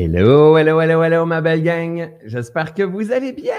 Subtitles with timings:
[0.00, 2.12] Hello, hello, hello, hello, ma belle gang.
[2.24, 3.56] J'espère que vous allez bien.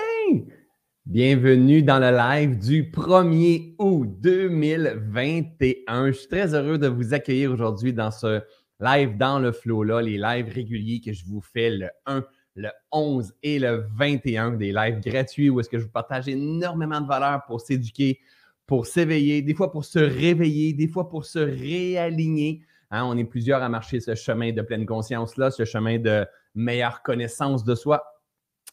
[1.05, 6.07] Bienvenue dans le live du 1er août 2021.
[6.07, 8.39] Je suis très heureux de vous accueillir aujourd'hui dans ce
[8.79, 12.23] live dans le flow-là, les lives réguliers que je vous fais le 1,
[12.55, 17.01] le 11 et le 21, des lives gratuits où est-ce que je vous partage énormément
[17.01, 18.17] de valeur pour s'éduquer,
[18.65, 22.61] pour s'éveiller, des fois pour se réveiller, des fois pour se réaligner
[22.91, 26.25] Hein, on est plusieurs à marcher ce chemin de pleine conscience-là, ce chemin de
[26.55, 28.03] meilleure connaissance de soi.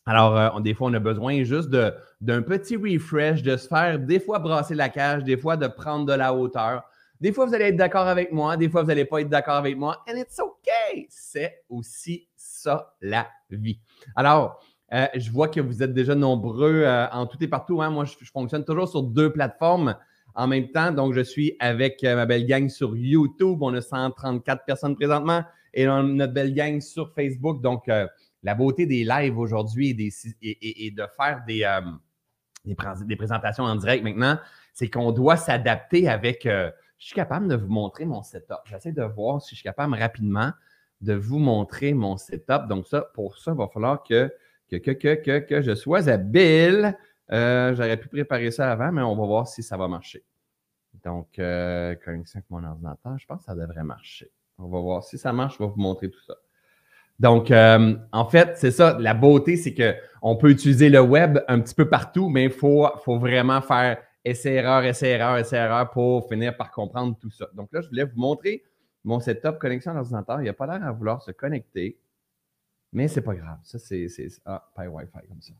[0.06, 4.20] Alors, euh, des fois, on a besoin juste d'un petit refresh, de se faire des
[4.20, 6.84] fois brasser la cage, des fois de prendre de la hauteur.
[7.20, 9.56] Des fois, vous allez être d'accord avec moi, des fois, vous n'allez pas être d'accord
[9.56, 10.04] avec moi.
[10.08, 11.06] And it's OK.
[11.08, 13.80] C'est aussi ça, la vie.
[14.14, 14.60] Alors,
[14.92, 17.82] euh, je vois que vous êtes déjà nombreux euh, en tout et partout.
[17.82, 17.90] Hein.
[17.90, 19.96] Moi, je, fonctionne toujours sur deux plateformes
[20.36, 20.92] en même temps.
[20.92, 23.58] Donc, je suis avec euh, ma belle gang sur YouTube.
[23.62, 25.42] On a 134 personnes présentement
[25.74, 27.60] et notre belle gang sur Facebook.
[27.62, 28.06] Donc, euh,
[28.42, 31.80] la beauté des lives aujourd'hui et, de faire euh,
[32.64, 32.74] des,
[33.06, 34.38] des, présentations en direct maintenant,
[34.72, 36.42] c'est qu'on doit s'adapter avec.
[36.44, 38.58] je suis capable de vous montrer mon setup.
[38.66, 40.52] J'essaie de voir si je suis capable rapidement
[41.00, 42.68] de vous montrer mon setup.
[42.68, 44.32] Donc, ça, pour ça, il va falloir que,
[44.70, 46.96] que, que, que, que je sois habile.
[47.30, 50.22] J'aurais pu préparer ça avant, mais on va voir si ça va marcher.
[51.06, 54.28] Donc, euh, connexion avec mon ordinateur, je pense que ça devrait marcher.
[54.58, 56.34] On va voir si ça marche, je vais vous montrer tout ça.
[57.20, 61.60] Donc, euh, en fait, c'est ça, la beauté, c'est qu'on peut utiliser le web un
[61.60, 67.16] petit peu partout, mais il faut, vraiment faire essai-erreur, essai-erreur, essai-erreur pour finir par comprendre
[67.20, 67.46] tout ça.
[67.54, 68.64] Donc là, je voulais vous montrer
[69.04, 70.40] mon setup connexion à l'ordinateur.
[70.40, 72.00] Il n'y a pas l'air à vouloir se connecter,
[72.92, 73.58] mais c'est pas grave.
[73.62, 74.08] Ça, c'est.
[74.44, 75.52] Ah, pas Wi-Fi comme ça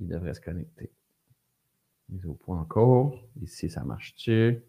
[0.00, 0.90] il devrait se connecter.
[2.10, 3.14] Mise au point encore.
[3.42, 4.62] Ici, ça marche-tu?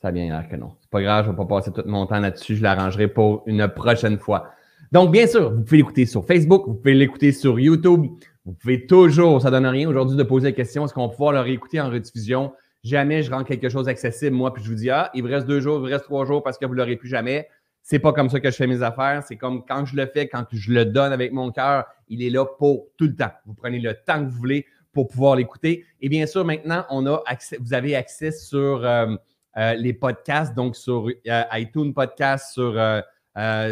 [0.00, 0.76] Ça a bien l'air que non.
[0.80, 2.56] C'est pas grave, je vais pas passer tout mon temps là-dessus.
[2.56, 4.50] Je l'arrangerai pour une prochaine fois.
[4.92, 8.06] Donc, bien sûr, vous pouvez l'écouter sur Facebook, vous pouvez l'écouter sur YouTube.
[8.44, 11.08] Vous pouvez toujours, ça ne donne rien aujourd'hui de poser la question, est-ce qu'on va
[11.08, 12.52] pouvoir le réécouter en rediffusion?
[12.82, 15.46] Jamais je rends quelque chose accessible, moi, puis je vous dis, ah, il vous reste
[15.46, 17.48] deux jours, il vous reste trois jours parce que vous ne l'aurez plus jamais.
[17.82, 19.22] C'est pas comme ça que je fais mes affaires.
[19.26, 22.30] C'est comme quand je le fais, quand je le donne avec mon cœur, il est
[22.30, 23.32] là pour tout le temps.
[23.46, 25.84] Vous prenez le temps que vous voulez pour pouvoir l'écouter.
[26.00, 27.22] Et bien sûr, maintenant, on a
[27.60, 29.14] vous avez accès sur euh,
[29.56, 32.72] euh, les podcasts, donc sur euh, iTunes Podcast, sur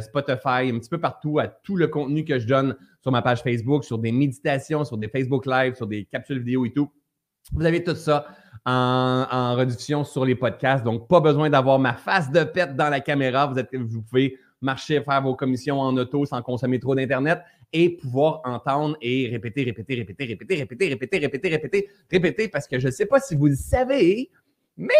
[0.03, 3.43] Spotify, un petit peu partout, à tout le contenu que je donne sur ma page
[3.43, 6.91] Facebook, sur des méditations, sur des Facebook Live, sur des capsules vidéo et tout.
[7.53, 8.27] Vous avez tout ça
[8.65, 10.85] en, réduction sur les podcasts.
[10.85, 13.47] Donc, pas besoin d'avoir ma face de pète dans la caméra.
[13.47, 17.41] Vous, êtes, vous pouvez marcher, faire vos commissions en auto sans consommer trop d'Internet
[17.73, 22.79] et pouvoir entendre et répéter, répéter, répéter, répéter, répéter, répéter, répéter, répéter, répéter, parce que
[22.79, 24.31] je ne sais pas si vous le savez,
[24.77, 24.95] mais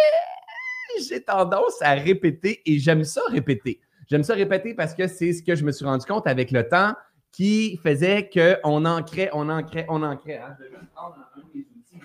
[1.07, 3.79] j'ai tendance à répéter et j'aime ça répéter.
[4.09, 6.67] J'aime ça répéter parce que c'est ce que je me suis rendu compte avec le
[6.67, 6.93] temps
[7.31, 10.41] qui faisait qu'on ancrait, on ancrait, on ancrait.
[10.59, 11.99] Je vais juste prendre un outils ici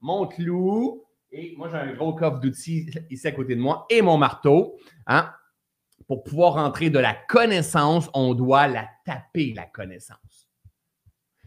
[0.00, 4.02] mon clou, et moi j'ai un gros coffre d'outils ici à côté de moi, et
[4.02, 4.76] mon marteau.
[5.06, 5.30] Hein?
[6.12, 10.46] Pour pouvoir rentrer de la connaissance, on doit la taper, la connaissance.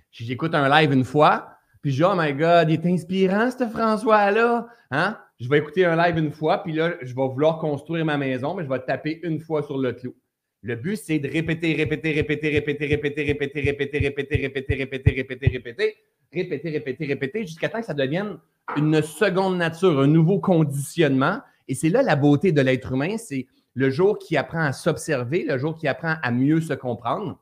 [0.09, 1.49] J'écoute un live une fois,
[1.83, 4.65] puis je dis, oh my God, il est inspirant, ce François-là.
[4.89, 5.19] Hein?
[5.39, 8.55] Je vais écouter un live une fois, puis là, je vais vouloir construire ma maison,
[8.55, 10.15] mais je vais taper une fois sur le clou.
[10.63, 15.47] Le but, c'est de répéter, répéter, répéter, répéter, répéter, répéter, répéter, répéter, répéter, répéter, répéter,
[15.51, 15.97] répéter,
[16.33, 18.39] répéter, répéter, répéter, jusqu'à temps que ça devienne
[18.77, 21.37] une seconde nature, un nouveau conditionnement.
[21.67, 25.43] Et c'est là la beauté de l'être humain, c'est le jour qui apprend à s'observer,
[25.43, 27.39] le jour qui apprend à mieux se comprendre,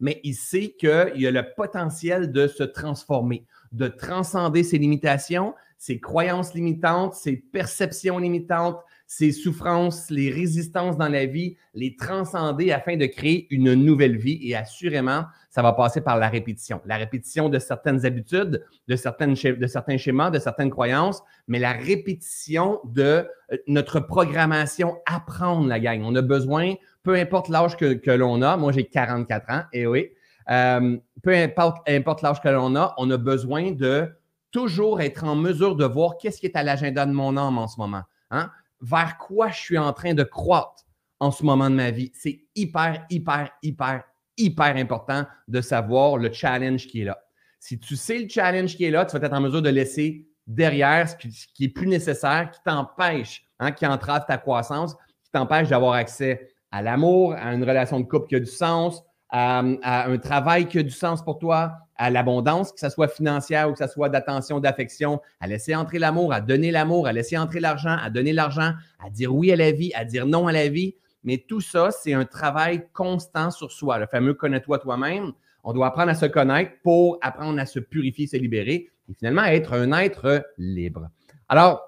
[0.00, 6.00] mais il sait qu'il a le potentiel de se transformer, de transcender ses limitations, ses
[6.00, 8.80] croyances limitantes, ses perceptions limitantes,
[9.10, 14.38] ses souffrances, les résistances dans la vie, les transcender afin de créer une nouvelle vie.
[14.42, 16.82] Et assurément, ça va passer par la répétition.
[16.84, 21.72] La répétition de certaines habitudes, de, certaines, de certains schémas, de certaines croyances, mais la
[21.72, 26.02] répétition de euh, notre programmation apprendre la gang.
[26.04, 30.10] On a besoin, peu importe l'âge que, l'on a, moi j'ai 44 ans, et oui,
[30.50, 34.06] euh, peu importe, importe l'âge que l'on a, on a besoin de
[34.50, 37.68] toujours être en mesure de voir qu'est-ce qui est à l'agenda de mon âme en
[37.68, 38.02] ce moment.
[38.30, 38.50] Hein?
[38.80, 40.84] Vers quoi je suis en train de croître
[41.20, 42.12] en ce moment de ma vie.
[42.14, 44.04] C'est hyper, hyper, hyper,
[44.36, 47.18] hyper important de savoir le challenge qui est là.
[47.60, 50.28] Si tu sais le challenge qui est là, tu vas être en mesure de laisser
[50.46, 54.94] derrière ce qui, est plus nécessaire, qui t'empêche, hein, qui entrave ta croissance,
[55.24, 59.02] qui t'empêche d'avoir accès à l'amour, à une relation de couple qui a du sens,
[59.28, 63.68] à, un travail qui a du sens pour toi, à l'abondance, que ce soit financière
[63.68, 67.36] ou que ce soit d'attention, d'affection, à laisser entrer l'amour, à donner l'amour, à laisser
[67.36, 68.72] entrer l'argent, à donner l'argent,
[69.04, 70.94] à dire oui à la vie, à dire non à la vie.
[71.24, 75.32] Mais tout ça, c'est un travail constant sur soi, le fameux connais-toi toi-même.
[75.64, 79.44] On doit apprendre à se connaître pour apprendre à se purifier, se libérer et finalement
[79.44, 81.10] être un être libre.
[81.48, 81.82] Alors,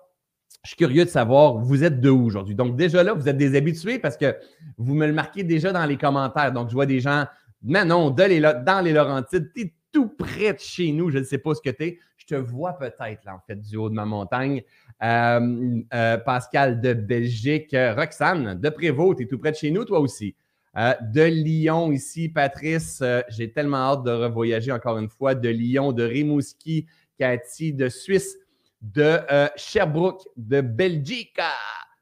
[0.64, 2.54] je suis curieux de savoir, vous êtes de où aujourd'hui?
[2.54, 4.36] Donc, déjà là, vous êtes des habitués parce que
[4.76, 6.52] vous me le marquez déjà dans les commentaires.
[6.52, 7.24] Donc, je vois des gens,
[7.62, 9.50] Manon, de les, dans les Laurentides,
[9.92, 11.10] tout près de chez nous.
[11.10, 11.98] Je ne sais pas ce que tu es.
[12.16, 14.62] Je te vois peut-être, là, en fait, du haut de ma montagne.
[15.02, 19.84] Euh, euh, Pascal de Belgique, Roxane de Prévost, tu es tout près de chez nous,
[19.84, 20.34] toi aussi.
[20.76, 25.34] Euh, de Lyon ici, Patrice, j'ai tellement hâte de revoyager encore une fois.
[25.34, 26.87] De Lyon, de Rimouski,
[27.19, 28.37] Cathy, de Suisse
[28.81, 31.38] de euh, Sherbrooke, de Belgique,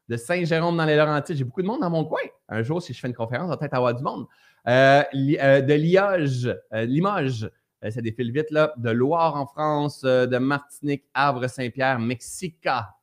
[0.07, 1.35] de Saint-Jérôme dans les Laurentides.
[1.35, 2.21] J'ai beaucoup de monde dans mon coin.
[2.47, 4.25] Un jour, si je fais une conférence, on va peut-être avoir du monde.
[4.67, 7.49] Euh, euh, de Limoges, Limoges,
[7.89, 8.73] ça défile vite là.
[8.77, 12.95] De Loire en France, de Martinique, Havre, Saint-Pierre, Mexica.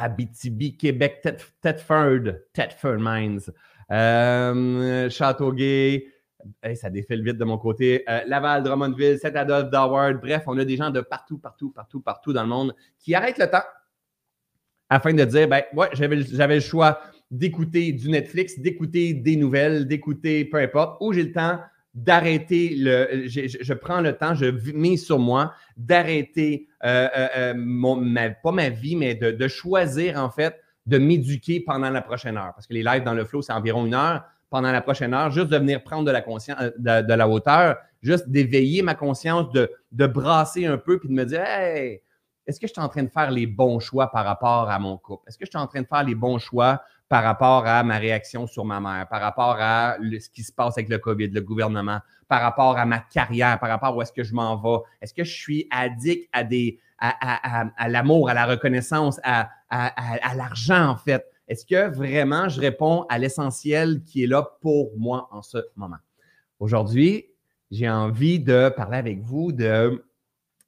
[0.00, 1.26] Abitibi, Québec,
[1.60, 3.40] Thetford, Thetford Mines,
[5.10, 6.06] Châteauguay,
[6.74, 8.04] ça défile vite de mon côté.
[8.08, 10.20] Euh, Laval, Drummondville, Saint-Adolphe, Darward.
[10.20, 13.38] Bref, on a des gens de partout, partout, partout, partout dans le monde qui arrêtent
[13.38, 13.64] le temps
[14.88, 17.00] afin de dire ben, ouais, j'avais le choix
[17.30, 21.60] d'écouter du Netflix, d'écouter des nouvelles, d'écouter peu importe, ou j'ai le temps
[21.94, 23.26] d'arrêter le.
[23.26, 29.14] Je, prends le temps, je mets sur moi d'arrêter, euh, euh, pas ma vie, mais
[29.14, 32.52] de, choisir en fait de m'éduquer pendant la prochaine heure.
[32.54, 35.30] Parce que les lives dans le flow, c'est environ une heure pendant la prochaine heure,
[35.30, 39.50] juste de venir prendre de la conscience, euh, de, la hauteur, juste d'éveiller ma conscience,
[39.52, 42.00] de, de, brasser un peu, puis de me dire, hey,
[42.46, 44.96] est-ce que je suis en train de faire les bons choix par rapport à mon
[44.96, 45.24] couple?
[45.28, 47.98] Est-ce que je suis en train de faire les bons choix par rapport à ma
[47.98, 51.40] réaction sur ma mère, par rapport à ce qui se passe avec le COVID, le
[51.40, 54.84] gouvernement, par rapport à ma carrière, par rapport à où est-ce que je m'en vais?
[55.00, 60.34] Est-ce que je suis addict à des à, à, l'amour, à la reconnaissance, à, à
[60.34, 61.24] l'argent, en fait?
[61.48, 65.96] Est-ce que vraiment je réponds à l'essentiel qui est là pour moi en ce moment?
[66.60, 67.26] Aujourd'hui,
[67.70, 70.04] j'ai envie de parler avec vous de,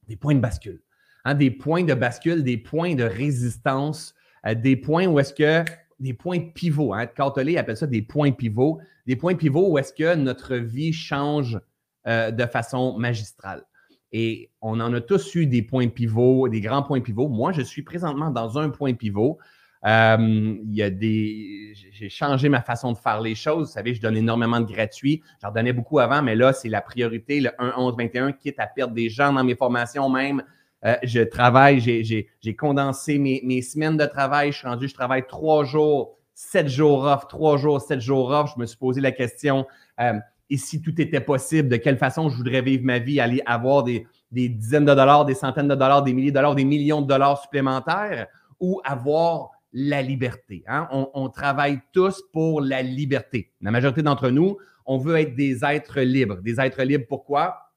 [0.08, 0.81] des points de bascule.
[1.25, 4.14] Hein, des points de bascule, des points de résistance,
[4.46, 5.70] euh, des points où est-ce que
[6.00, 6.94] des points pivots.
[6.94, 8.81] Hein, Cartelet appelle ça des points pivots.
[9.06, 11.61] Des points pivots où est-ce que notre vie change
[12.06, 13.64] euh, de façon magistrale.
[14.12, 17.29] Et on en a tous eu des points pivots, des grands points pivots.
[17.29, 19.38] Moi, je suis présentement dans un point pivot
[19.87, 21.73] euh, il y a des.
[21.93, 23.69] J'ai changé ma façon de faire les choses.
[23.69, 25.23] Vous savez, je donne énormément de gratuits.
[25.41, 29.08] J'en donnais beaucoup avant, mais là, c'est la priorité, le 1-11-21, quitte à perdre des
[29.08, 30.43] gens dans mes formations même.
[30.85, 34.53] Euh, je travaille, j'ai condensé mes, semaines de travail.
[34.53, 38.53] Je suis rendu, je travaille trois jours, sept jours off, trois jours, sept jours off.
[38.55, 39.67] Je me suis posé la question
[40.00, 40.19] euh,
[40.50, 43.85] et si tout était possible, de quelle façon je voudrais vivre ma vie, aller avoir
[43.85, 47.06] des, dizaines de dollars, des centaines de dollars, des milliers de dollars, des millions de
[47.06, 48.26] dollars supplémentaires
[48.59, 50.65] ou avoir la liberté.
[50.67, 50.88] Hein?
[50.91, 53.53] On, travaille tous pour la liberté.
[53.61, 56.38] La majorité d'entre nous, on veut être des êtres libres.
[56.43, 57.71] Des êtres libres, pourquoi?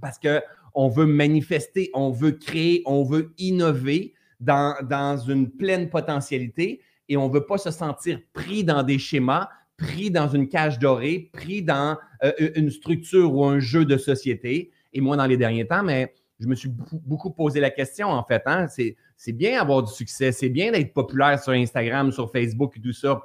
[0.00, 0.18] Parce
[0.72, 7.16] qu'on veut manifester, on veut créer, on veut innover dans, dans une pleine potentialité et
[7.16, 11.30] on ne veut pas se sentir pris dans des schémas, pris dans une cage dorée,
[11.32, 14.70] pris dans euh, une structure ou un jeu de société.
[14.92, 18.24] Et moi, dans les derniers temps, mais je me suis beaucoup posé la question, en
[18.24, 18.42] fait.
[18.46, 18.66] Hein?
[18.68, 22.92] C'est bien avoir du succès, c'est bien d'être populaire sur Instagram, sur Facebook et tout
[22.92, 23.22] ça.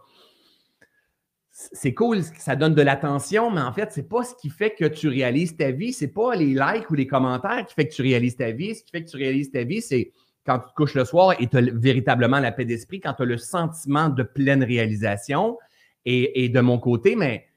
[1.59, 4.85] C'est cool, ça donne de l'attention, mais en fait, c'est pas ce qui fait que
[4.85, 5.91] tu réalises ta vie.
[5.91, 8.75] C'est pas les likes ou les commentaires qui fait que tu réalises ta vie.
[8.75, 10.11] Ce qui fait que tu réalises ta vie, c'est
[10.45, 13.23] quand tu te couches le soir et tu as véritablement la paix d'esprit, quand tu
[13.23, 15.57] as le sentiment de pleine réalisation.
[16.05, 17.47] Et, et de mon côté, mais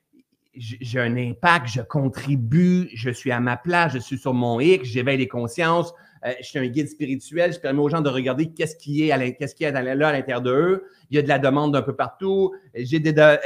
[0.55, 4.89] j'ai un impact, je contribue, je suis à ma place, je suis sur mon X,
[4.89, 5.93] j'éveille les consciences,
[6.25, 9.13] euh, je suis un guide spirituel, je permets aux gens de regarder qu'est-ce qui est,
[9.13, 10.85] à est là à l'intérieur d'eux.
[11.11, 12.55] Il y a de la demande d'un peu partout.
[12.77, 13.37] Euh, euh,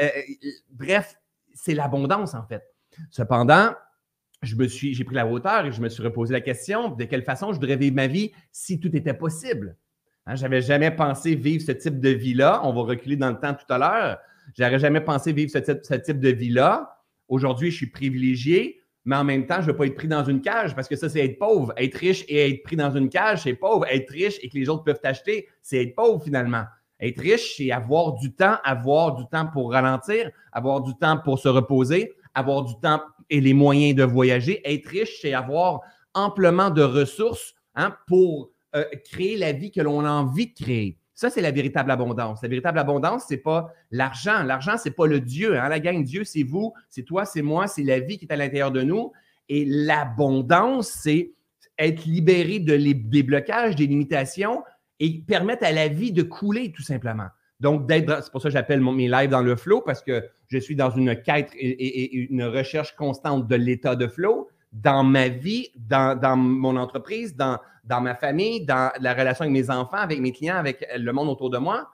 [0.71, 1.17] bref,
[1.55, 2.63] c'est l'abondance en fait.
[3.11, 3.75] Cependant,
[4.43, 7.55] j'ai pris la hauteur et je me suis reposé la question de quelle façon je
[7.55, 9.77] voudrais vivre ma vie si tout était possible?
[10.27, 12.61] Hein, j'avais jamais pensé vivre ce type de vie-là.
[12.65, 14.19] On va reculer dans le temps tout à l'heure.
[14.57, 16.99] J'aurais jamais pensé vivre ce type, ce type de vie-là.
[17.29, 20.25] Aujourd'hui, je suis privilégié, mais en même temps, je ne veux pas être pris dans
[20.25, 21.75] une cage parce que ça, c'est être pauvre.
[21.77, 23.85] Être riche et être pris dans une cage, c'est pauvre.
[23.87, 26.65] Être riche et que les autres peuvent t'acheter, c'est être pauvre finalement.
[27.01, 31.39] Être riche, c'est avoir du temps, avoir du temps pour ralentir, avoir du temps pour
[31.39, 34.63] se reposer, avoir du temps et les moyens de voyager.
[34.65, 35.81] Être riche, c'est avoir
[36.15, 40.99] amplement de ressources hein, pour euh, créer la vie que l'on a envie de créer.
[41.15, 42.43] Ça, c'est la véritable abondance.
[42.43, 44.43] La véritable abondance, ce n'est pas l'argent.
[44.43, 45.59] L'argent, ce n'est pas le Dieu.
[45.59, 45.69] Hein?
[45.69, 48.37] La gang Dieu, c'est vous, c'est toi, c'est moi, c'est la vie qui est à
[48.37, 49.13] l'intérieur de nous.
[49.49, 51.33] Et l'abondance, c'est
[51.79, 54.63] être libéré de les, des blocages, des limitations
[55.01, 57.27] et permettre à la vie de couler, tout simplement.
[57.61, 60.59] Donc, d'être, c'est pour ça que j'appelle mes lives dans le flow, parce que je
[60.59, 65.71] suis dans une quête et, une recherche constante de l'état de flow dans ma vie,
[65.77, 70.33] dans, mon entreprise, dans, dans ma famille, dans la relation avec mes enfants, avec mes
[70.33, 71.89] clients, avec le monde autour de moi.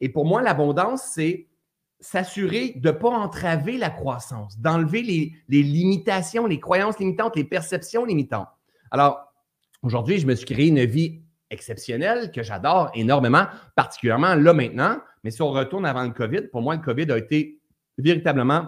[0.00, 1.48] Et pour moi, l'abondance, c'est
[2.00, 7.44] s'assurer de ne pas entraver la croissance, d'enlever les, les, limitations, les croyances limitantes, les
[7.44, 8.48] perceptions limitantes.
[8.90, 9.32] Alors,
[9.82, 14.98] aujourd'hui, je me suis créé une vie exceptionnelle que j'adore énormément, particulièrement là maintenant.
[15.24, 17.58] Mais si on retourne avant le COVID, pour moi, le COVID a été
[17.96, 18.66] véritablement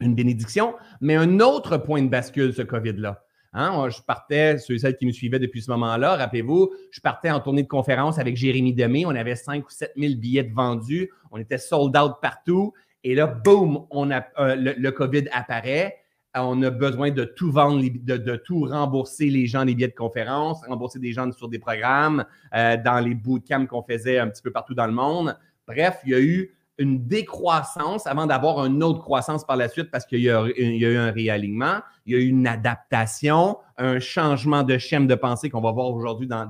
[0.00, 3.24] une bénédiction, mais un autre point de bascule, ce COVID-là.
[3.54, 7.30] Hein, je partais, ceux et celles qui me suivaient depuis ce moment-là, rappelez-vous, je partais
[7.30, 9.06] en tournée de conférence avec Jérémy Demé.
[9.06, 11.10] On avait 5 ou 7 000 billets de vendus.
[11.30, 12.74] On était sold out partout.
[13.04, 15.96] Et là, boum, on a, euh, le, COVID apparaît.
[16.34, 20.60] On a besoin de tout vendre, de, tout rembourser les gens les billets de conférence,
[20.68, 24.52] rembourser des gens sur des programmes, euh, dans les bootcamps qu'on faisait un petit peu
[24.52, 25.36] partout dans le monde.
[25.66, 29.90] Bref, il y a eu une décroissance avant d'avoir une autre croissance par la suite
[29.90, 34.62] parce qu'il y, a eu un réalignement, il y a eu une adaptation, un changement
[34.62, 36.44] de schéma de pensée qu'on va voir aujourd'hui dans,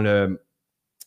[0.00, 0.40] le,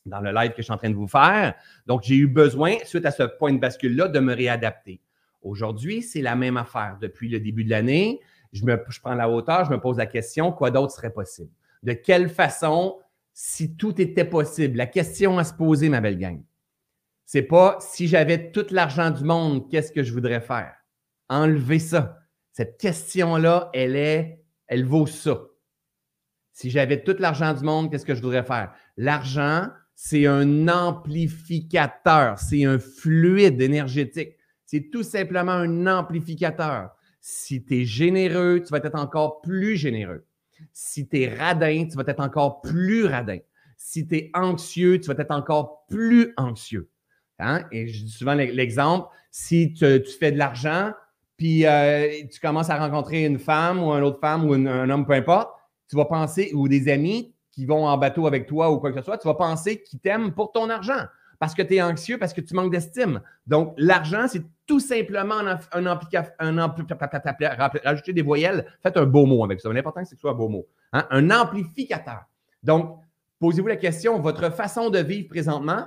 [0.06, 1.54] dans le live que je suis en train de vous faire.
[1.88, 5.00] Donc, j'ai eu besoin, suite à ce point de bascule-là, de me réadapter.
[5.42, 6.98] Aujourd'hui, c'est la même affaire.
[7.02, 8.20] Depuis le début de l'année,
[8.52, 11.50] je, je prends la hauteur, je me pose la question, quoi d'autre serait possible?
[11.82, 13.00] De quelle façon,
[13.34, 14.78] si tout était possible?
[14.78, 16.42] La question à se poser, ma belle gang
[17.34, 20.76] c'est pas si j'avais tout l'argent du monde, qu'est-ce que je voudrais faire?
[21.30, 22.20] Enlever ça.
[22.52, 25.42] Cette question-là, elle est, elle vaut ça.
[26.52, 28.72] Si j'avais tout l'argent du monde, qu'est-ce que je voudrais faire?
[28.98, 34.36] L'argent, c'est un amplificateur, c'est un fluide énergétique.
[34.68, 36.92] C'est tout simplement un amplificateur.
[37.20, 40.24] Si tu es généreux, tu vas être encore plus généreux.
[40.72, 43.40] Si tu es radin, tu vas être encore plus radin.
[43.76, 46.92] Si tu es anxieux, tu vas être encore plus anxieux.
[47.44, 47.64] Hein?
[47.72, 50.92] Et je dis souvent l'exemple, si tu, fais de l'argent,
[51.38, 55.06] puis euh, tu commences à rencontrer une femme ou une autre femme ou un homme,
[55.06, 55.50] peu importe,
[55.90, 59.00] tu vas penser, ou des amis qui vont en bateau avec toi ou quoi que
[59.00, 61.06] ce soit, tu vas penser qu'ils t'aiment pour ton argent
[61.44, 63.20] parce que tu es anxieux, parce que tu manques d'estime.
[63.46, 65.86] Donc, l'argent, c'est tout simplement un, un,
[66.40, 66.56] un
[68.08, 69.72] des voyelles, faites un beau mot avec ça.
[69.74, 70.66] L'important, c'est que ce soit un beau mot.
[70.94, 71.06] Hein?
[71.10, 72.24] Un amplificateur.
[72.64, 72.98] Donc,
[73.40, 75.86] posez-vous la question, votre façon de vivre présentement,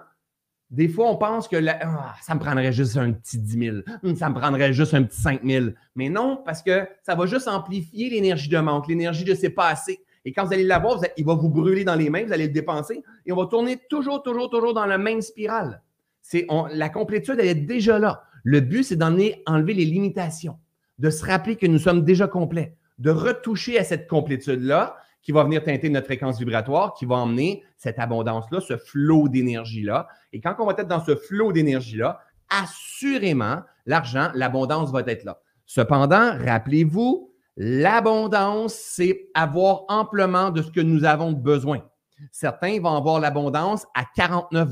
[0.70, 4.16] des fois, on pense que ah, ça me prendrait juste un petit 10 000, hum,
[4.16, 5.66] ça me prendrait juste un petit 5 000.
[5.94, 9.68] Mais non, parce que ça va juste amplifier l'énergie de manque, l'énergie de c'est pas
[9.68, 10.00] assez.
[10.24, 12.52] Et quand vous allez l'avoir, il va vous brûler dans les mains, vous allez le
[12.52, 15.82] dépenser et on va tourner toujours, toujours, toujours dans la même spirale.
[16.20, 18.24] C'est, la complétude, elle est déjà là.
[18.42, 20.58] Le but, c'est d'enlever enlever les limitations,
[20.98, 25.42] de se rappeler que nous sommes déjà complets, de retoucher à cette complétude-là qui va
[25.42, 30.06] venir teinter notre fréquence vibratoire, qui va emmener cette abondance-là, ce flot d'énergie-là.
[30.32, 35.40] Et quand on va être dans ce flot d'énergie-là, assurément, l'argent, l'abondance va être là.
[35.64, 41.82] Cependant, rappelez-vous, l'abondance, c'est avoir amplement de ce que nous avons besoin.
[42.30, 44.68] Certains vont avoir l'abondance à 49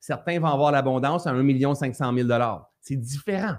[0.00, 2.28] Certains vont avoir l'abondance à 1 500 000
[2.82, 3.56] C'est différent.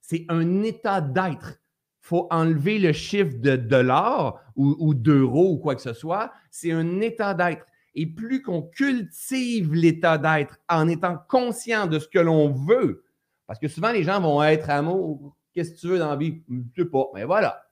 [0.00, 1.58] C'est un état d'être
[2.02, 6.32] faut enlever le chiffre de dollars ou, d'euros ou quoi que ce soit.
[6.50, 7.64] C'est un état d'être.
[7.94, 13.04] Et plus qu'on cultive l'état d'être en étant conscient de ce que l'on veut,
[13.46, 16.42] parce que souvent les gens vont être amour, qu'est-ce que tu veux dans la vie?
[16.76, 17.04] Je sais pas.
[17.14, 17.62] Mais voilà.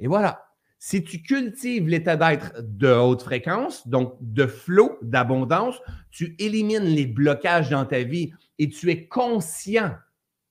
[0.00, 0.44] Et voilà.
[0.80, 5.80] Si tu cultives l'état d'être de haute fréquence, donc de flot, d'abondance,
[6.10, 9.94] tu élimines les blocages dans ta vie et tu es conscient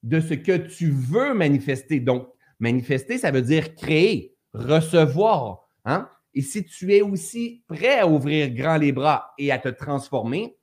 [0.03, 1.99] de ce que tu veux manifester.
[1.99, 5.67] Donc, Manifester, ça veut dire créer, recevoir.
[5.85, 6.09] Hein?
[6.33, 10.57] Et si tu es aussi prêt à ouvrir grand les bras et à te transformer,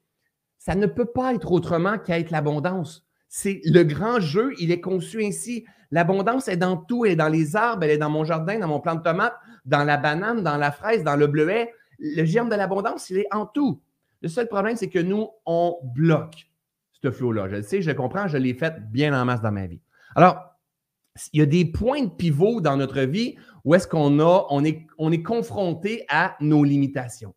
[0.58, 3.06] ça ne peut pas être autrement qu'à être l'abondance.
[3.28, 5.66] C'est le grand jeu, il est conçu ainsi.
[5.90, 8.68] L'abondance est dans tout, elle est dans les arbres, elle est dans mon jardin, dans
[8.68, 9.34] mon plant de tomate,
[9.64, 11.72] dans la banane, dans la fraise, dans le bleuet.
[11.98, 13.82] Le germe de l'abondance, il est en tout.
[14.22, 16.48] Le seul problème, c'est que nous, on bloque
[17.02, 17.48] ce flot-là.
[17.48, 19.80] Je le sais, je le comprends, je l'ai fait bien en masse dans ma vie.
[20.14, 20.53] Alors,
[21.32, 24.64] il y a des points de pivot dans notre vie où est-ce qu'on a, on
[24.64, 27.34] est, on est confronté à nos limitations.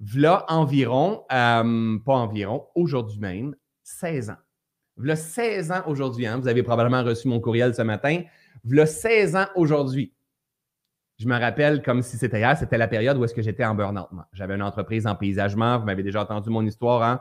[0.00, 3.54] V'là environ, euh, pas environ, aujourd'hui même,
[3.84, 4.36] 16 ans.
[4.96, 8.22] V'là 16 ans aujourd'hui, hein, vous avez probablement reçu mon courriel ce matin.
[8.64, 10.12] V'là 16 ans aujourd'hui.
[11.18, 13.76] Je me rappelle comme si c'était hier, c'était la période où est-ce que j'étais en
[13.76, 14.08] burn-out.
[14.32, 17.02] J'avais une entreprise en paysagement, vous m'avez déjà entendu mon histoire.
[17.04, 17.20] Hein?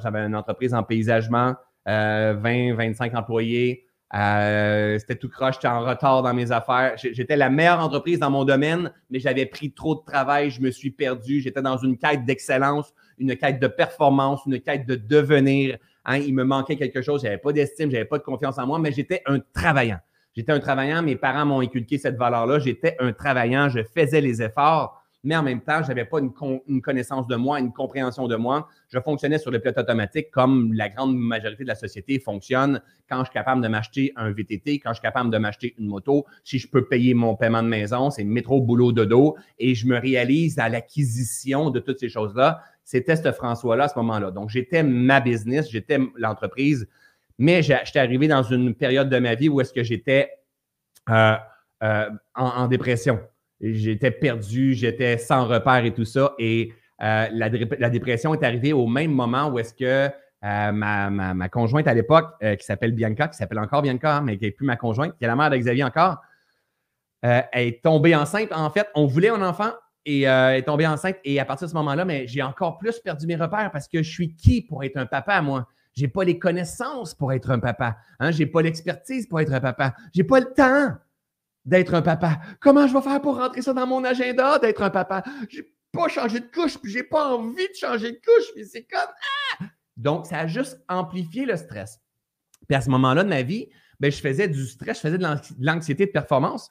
[0.00, 5.84] J'avais une entreprise en paysagement, 20, euh, 25 employés, euh, c'était tout croche, j'étais en
[5.84, 6.94] retard dans mes affaires.
[6.96, 10.70] J'étais la meilleure entreprise dans mon domaine, mais j'avais pris trop de travail, je me
[10.70, 11.40] suis perdu.
[11.40, 15.78] J'étais dans une quête d'excellence, une quête de performance, une quête de devenir.
[16.04, 18.78] Hein, il me manquait quelque chose, j'avais pas d'estime, j'avais pas de confiance en moi,
[18.78, 19.98] mais j'étais un travaillant.
[20.36, 22.58] J'étais un travaillant, mes parents m'ont inculqué cette valeur-là.
[22.58, 26.80] J'étais un travaillant, je faisais les efforts mais en même temps, je n'avais pas une,
[26.80, 28.68] connaissance de moi, une compréhension de moi.
[28.88, 33.18] Je fonctionnais sur le pilote automatique comme la grande majorité de la société fonctionne quand
[33.18, 36.26] je suis capable de m'acheter un VTT, quand je suis capable de m'acheter une moto,
[36.44, 39.98] si je peux payer mon paiement de maison, c'est métro, boulot, dodo, et je me
[39.98, 42.62] réalise à l'acquisition de toutes ces choses-là.
[42.84, 44.30] C'était ce François-là à ce moment-là.
[44.30, 46.88] Donc, j'étais ma business, j'étais l'entreprise,
[47.36, 50.30] mais j'étais arrivé dans une période de ma vie où est-ce que j'étais
[51.10, 51.34] euh,
[51.82, 53.18] euh, en dépression.
[53.60, 56.34] J'étais perdu, j'étais sans repère et tout ça.
[56.38, 56.72] Et
[57.02, 60.10] euh, la, dépression est arrivée au même moment où est-ce que
[60.44, 64.44] euh, ma, conjointe à l'époque, euh, qui s'appelle Bianca, qui s'appelle encore Bianca, mais qui
[64.44, 66.22] n'est plus ma conjointe, qui est la mère d'Xavier encore,
[67.22, 68.52] elle est tombée enceinte.
[68.52, 69.72] En fait, on voulait un enfant
[70.04, 71.16] et est tombée enceinte.
[71.24, 74.00] Et à partir de ce moment-là, mais j'ai encore plus perdu mes repères parce que
[74.00, 75.66] je suis qui pour être un papa, moi?
[75.92, 77.96] J'ai pas les connaissances pour être un papa.
[78.20, 78.30] Hein?
[78.30, 79.94] J'ai pas l'expertise pour être un papa.
[80.14, 80.94] J'ai pas le temps
[81.66, 82.38] d'être un papa.
[82.60, 85.22] Comment je vais faire pour rentrer ça dans mon agenda d'être un papa?
[85.50, 88.84] J'ai pas changé de couche, puis j'ai pas envie de changer de couche, puis c'est
[88.84, 89.10] comme
[89.60, 89.64] ah!
[89.96, 92.00] Donc, ça a juste amplifié le stress.
[92.68, 93.68] Puis à ce moment-là de ma vie,
[93.98, 95.26] ben, je faisais du stress, je faisais de
[95.58, 96.70] l'anxiété de performance.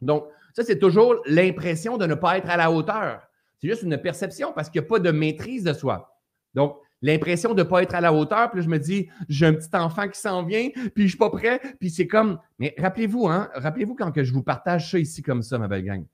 [0.00, 3.22] Donc, ça, c'est toujours l'impression de ne pas être à la hauteur.
[3.58, 6.18] C'est juste une perception parce qu'il n'y a pas de maîtrise de soi.
[6.54, 8.50] Donc, l'impression de ne pas être à la hauteur.
[8.50, 11.18] Puis je me dis, j'ai un petit enfant qui s'en vient, puis je ne suis
[11.18, 11.60] pas prêt.
[11.78, 15.42] Puis c'est comme, mais rappelez-vous, hein, rappelez-vous quand que je vous partage ça ici comme
[15.42, 16.04] ça, ma belle gang.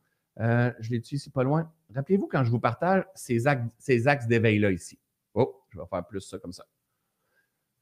[0.40, 1.70] Euh, je l'ai dit ici pas loin?
[1.94, 4.98] Rappelez-vous quand je vous partage ces, axes, ces axes d'éveil-là ici.
[5.34, 6.64] Oh, je vais faire plus ça comme ça.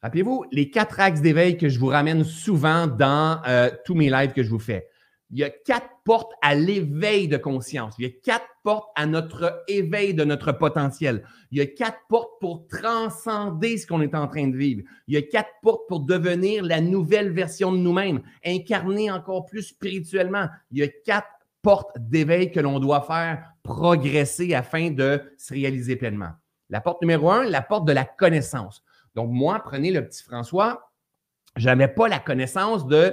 [0.03, 4.33] Rappelez-vous les quatre axes d'éveil que je vous ramène souvent dans euh, tous mes lives
[4.33, 4.89] que je vous fais
[5.35, 7.97] il y a quatre portes à l'éveil de conscience.
[7.99, 11.27] Il y a quatre portes à notre éveil de notre potentiel.
[11.51, 14.85] Il y a quatre portes pour transcender ce qu'on est en train de vivre.
[15.09, 19.65] Il y a quatre portes pour devenir la nouvelle version de nous-mêmes, incarner encore plus
[19.65, 20.47] spirituellement.
[20.71, 21.27] Il y a quatre
[21.63, 26.31] portes d'éveil que l'on doit faire progresser afin de se réaliser pleinement.
[26.71, 28.85] La porte numéro un, la porte de la connaissance.
[29.17, 30.93] Donc, moi, prenez le petit François,
[31.57, 33.13] je n'avais pas la connaissance de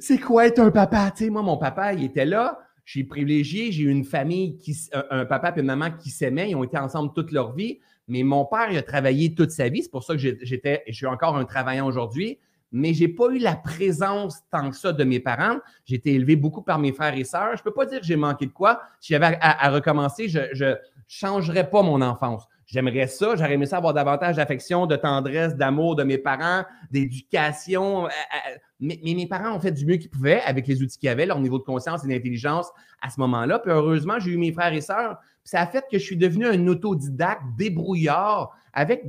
[0.00, 1.10] c'est quoi être un papa?
[1.10, 2.58] Tu sais, moi, mon papa, il était là.
[2.84, 3.72] Suis privilégié.
[3.72, 4.76] J'ai eu une famille, qui,
[5.10, 6.50] un, papa et une maman qui s'aimaient.
[6.50, 7.80] Ils ont été ensemble toute leur vie.
[8.08, 9.82] Mais mon père, il a travaillé toute sa vie.
[9.82, 12.38] C'est pour ça que j'étais, je suis encore un travaillant aujourd'hui.
[12.72, 15.58] Mais je n'ai pas eu la présence tant que ça de mes parents.
[15.86, 17.56] J'ai été élevé beaucoup par mes frères et sœurs.
[17.56, 18.82] Je ne peux pas dire que j'ai manqué de quoi.
[19.00, 20.74] Si j'avais à, recommencer, je ne
[21.06, 22.46] changerais pas mon enfance.
[22.74, 28.06] J'aimerais ça, j'aurais aimé ça avoir davantage d'affection, de tendresse, d'amour de mes parents, d'éducation.
[28.06, 31.08] Euh, euh, mais, mes parents ont fait du mieux qu'ils pouvaient avec les outils qu'ils
[31.08, 32.68] avaient, leur niveau de conscience et d'intelligence
[33.00, 33.60] à ce moment-là.
[33.60, 35.18] Puis heureusement, j'ai eu mes frères et sœurs.
[35.44, 39.04] Ça a fait que je suis devenu un autodidacte, débrouillard, avec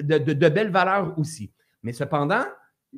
[0.00, 1.52] de, belles valeurs aussi.
[1.84, 2.42] Mais cependant,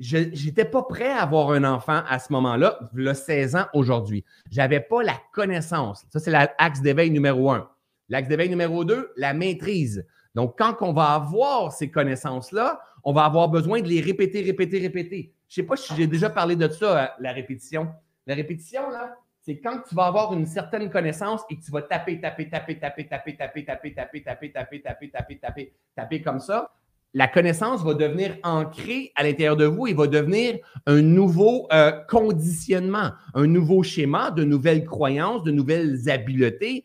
[0.00, 4.24] je n'étais pas prêt à avoir un enfant à ce moment-là, le 16 ans aujourd'hui.
[4.50, 6.06] Je n'avais pas la connaissance.
[6.08, 7.68] Ça, c'est l'axe d'éveil numéro un.
[8.08, 10.06] L'axe d'éveil numéro deux, la maîtrise.
[10.34, 14.78] Donc, quand on va avoir ces connaissances-là, on va avoir besoin de les répéter, répéter,
[14.78, 15.32] répéter.
[15.48, 17.88] Je ne sais pas si j'ai déjà parlé de ça, la répétition.
[18.26, 21.82] La répétition, là, c'est quand tu vas avoir une certaine connaissance et que tu vas
[21.82, 26.40] taper, taper, taper, taper, taper, taper, taper, taper, taper, taper, taper, taper, taper, taper comme
[26.40, 26.70] ça.
[27.14, 31.66] La connaissance va devenir ancrée à l'intérieur de vous et va devenir un nouveau
[32.10, 36.84] conditionnement, un nouveau schéma, de nouvelles croyances, de nouvelles habiletés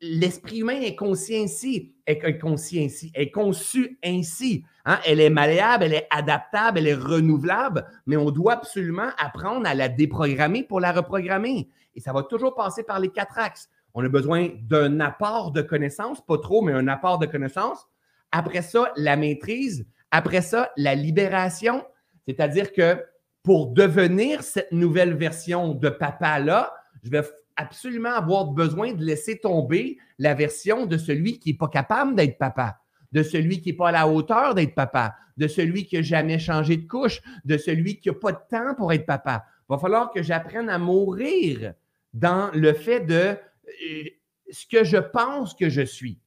[0.00, 4.64] l'esprit humain est conscient ainsi, est, conscient ainsi, est conçu ainsi.
[4.84, 4.98] Hein?
[5.06, 9.74] Elle est malléable, elle est adaptable, elle est renouvelable, mais on doit absolument apprendre à
[9.74, 11.68] la déprogrammer pour la reprogrammer.
[11.94, 13.68] Et ça va toujours passer par les quatre axes.
[13.94, 17.88] On a besoin d'un apport de connaissances, pas trop, mais un apport de connaissances.
[18.32, 19.86] Après ça, la maîtrise.
[20.10, 21.84] Après ça, la libération.
[22.26, 23.04] C'est-à-dire que
[23.42, 27.22] pour devenir cette nouvelle version de papa-là, je vais
[27.60, 32.38] absolument avoir besoin de laisser tomber la version de celui qui n'est pas capable d'être
[32.38, 32.80] papa,
[33.12, 36.38] de celui qui n'est pas à la hauteur d'être papa, de celui qui n'a jamais
[36.38, 39.44] changé de couche, de celui qui n'a pas de temps pour être papa.
[39.68, 41.74] Il va falloir que j'apprenne à mourir
[42.12, 44.04] dans le fait de euh,
[44.50, 46.20] ce que je pense que je suis.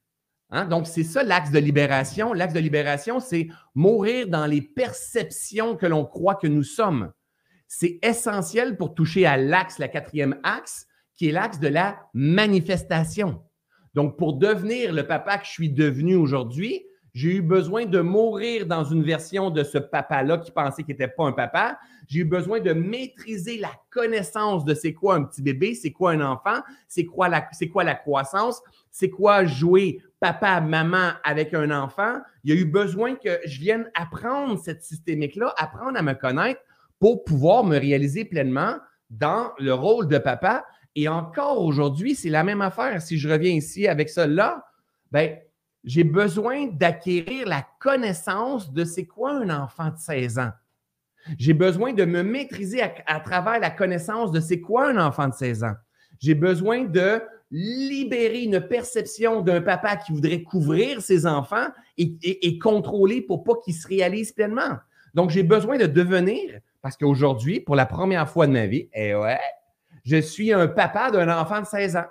[0.50, 0.66] Hein?
[0.66, 2.34] Donc, c'est ça l'axe de libération.
[2.34, 7.12] L'axe de libération, c'est mourir dans les perceptions que l'on croit que nous sommes.
[7.68, 13.42] C'est essentiel pour toucher à l'axe, la quatrième axe, qui est l'axe de la manifestation.
[13.94, 18.66] Donc, pour devenir le papa que je suis devenu aujourd'hui, j'ai eu besoin de mourir
[18.66, 21.78] dans une version de ce papa-là qui pensait qu'il n'était pas un papa.
[22.08, 26.12] J'ai eu besoin de maîtriser la connaissance de c'est quoi un petit bébé, c'est quoi
[26.12, 31.70] un enfant, c'est quoi la, quoi la croissance, c'est quoi jouer papa, maman avec un
[31.70, 36.14] enfant, il y a eu besoin que je vienne apprendre cette systémique-là, apprendre à me
[36.14, 36.62] connaître
[36.98, 38.78] pour pouvoir me réaliser pleinement
[39.12, 40.66] dans le rôle de papa.
[40.96, 43.02] Et encore aujourd'hui, c'est la même affaire.
[43.02, 44.66] Si je reviens ici avec ça là,
[45.12, 45.38] ben,
[45.84, 50.52] j'ai besoin d'acquérir la connaissance de c'est quoi un enfant de 16 ans.
[51.38, 55.34] J'ai besoin de me maîtriser à, travers la connaissance de c'est quoi un enfant de
[55.34, 55.74] 16 ans.
[56.20, 63.22] J'ai besoin de libérer une perception d'un papa qui voudrait couvrir ses enfants et, contrôler
[63.22, 64.78] pour pas qu'ils se réalisent pleinement.
[65.14, 69.14] Donc, j'ai besoin de devenir, parce qu'aujourd'hui, pour la première fois de ma vie, eh
[69.14, 69.40] ouais,
[70.04, 72.06] je suis un papa d'un enfant de 16 ans.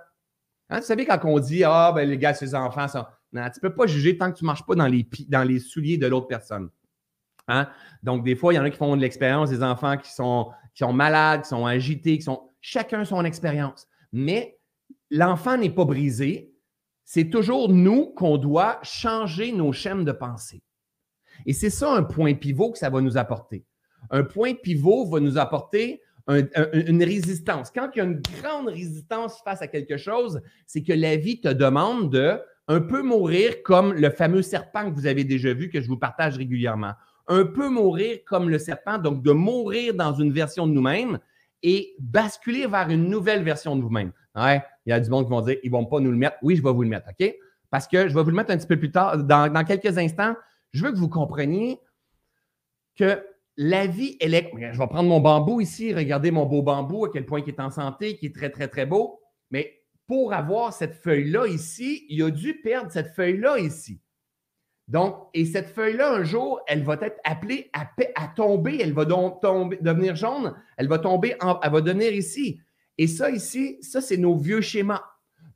[0.70, 3.04] Hein, vous savez, quand on dit Ah, ben les gars, ces enfants sont.
[3.32, 5.46] Non, tu ne peux pas juger tant que tu ne marches pas dans les, dans
[5.46, 6.68] les souliers de l'autre personne.
[7.48, 7.68] Hein?
[8.02, 10.50] Donc, des fois, il y en a qui font de l'expérience, des enfants qui sont,
[10.74, 12.48] qui sont malades, qui sont agités, qui sont.
[12.60, 13.88] Chacun son expérience.
[14.12, 14.58] Mais
[15.10, 16.54] l'enfant n'est pas brisé.
[17.04, 20.62] C'est toujours nous qu'on doit changer nos chaînes de pensée.
[21.46, 23.66] Et c'est ça un point pivot que ça va nous apporter.
[24.10, 27.70] Un point pivot va nous apporter une résistance.
[27.70, 31.40] Quand il y a une grande résistance face à quelque chose, c'est que la vie
[31.40, 35.68] te demande de un peu mourir comme le fameux serpent que vous avez déjà vu,
[35.68, 36.92] que je vous partage régulièrement.
[37.28, 41.18] Un peu mourir comme le serpent, donc de mourir dans une version de nous-mêmes
[41.62, 44.12] et basculer vers une nouvelle version de vous-même.
[44.34, 46.16] Ouais, il y a du monde qui vont dire, ils ne vont pas nous le
[46.16, 46.36] mettre.
[46.42, 47.34] Oui, je vais vous le mettre, OK?
[47.70, 49.98] Parce que je vais vous le mettre un petit peu plus tard, dans, dans quelques
[49.98, 50.34] instants.
[50.72, 51.78] Je veux que vous compreniez
[52.96, 53.24] que
[53.56, 54.50] la vie, elle est.
[54.72, 57.60] Je vais prendre mon bambou ici, regardez mon beau bambou, à quel point il est
[57.60, 59.20] en santé, qui est très, très, très beau.
[59.50, 64.00] Mais pour avoir cette feuille-là ici, il a dû perdre cette feuille-là ici.
[64.88, 69.40] Donc, et cette feuille-là, un jour, elle va être appelée à, tomber, elle va donc
[69.42, 72.60] devenir jaune, elle va tomber, elle va devenir ici.
[72.98, 75.02] Et ça ici, ça, c'est nos vieux schémas,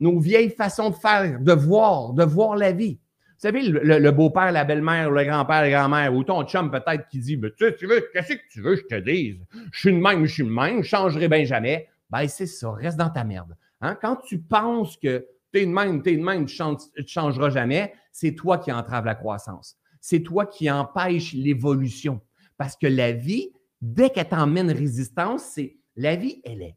[0.01, 2.99] nos vieilles façons de faire, de voir, de voir la vie.
[3.37, 7.19] Vous savez, le, beau-père, la belle-mère, le grand-père, la grand-mère, ou ton chum peut-être qui
[7.19, 9.45] dit, tu, tu veux, qu'est-ce que tu veux, je te dise?
[9.73, 11.87] Je suis le même, je suis le même, je changerai bien jamais.
[12.09, 13.55] Ben, c'est ça, reste dans ta merde.
[13.83, 13.95] Hein?
[14.01, 17.51] Quand tu penses que tu es de même, tu es de même, tu ne changeras
[17.51, 19.77] jamais, c'est toi qui entrave la croissance.
[20.01, 22.23] C'est toi qui empêche l'évolution.
[22.57, 26.77] Parce que la vie, dès qu'elle t'emmène résistance, c'est la vie, elle est.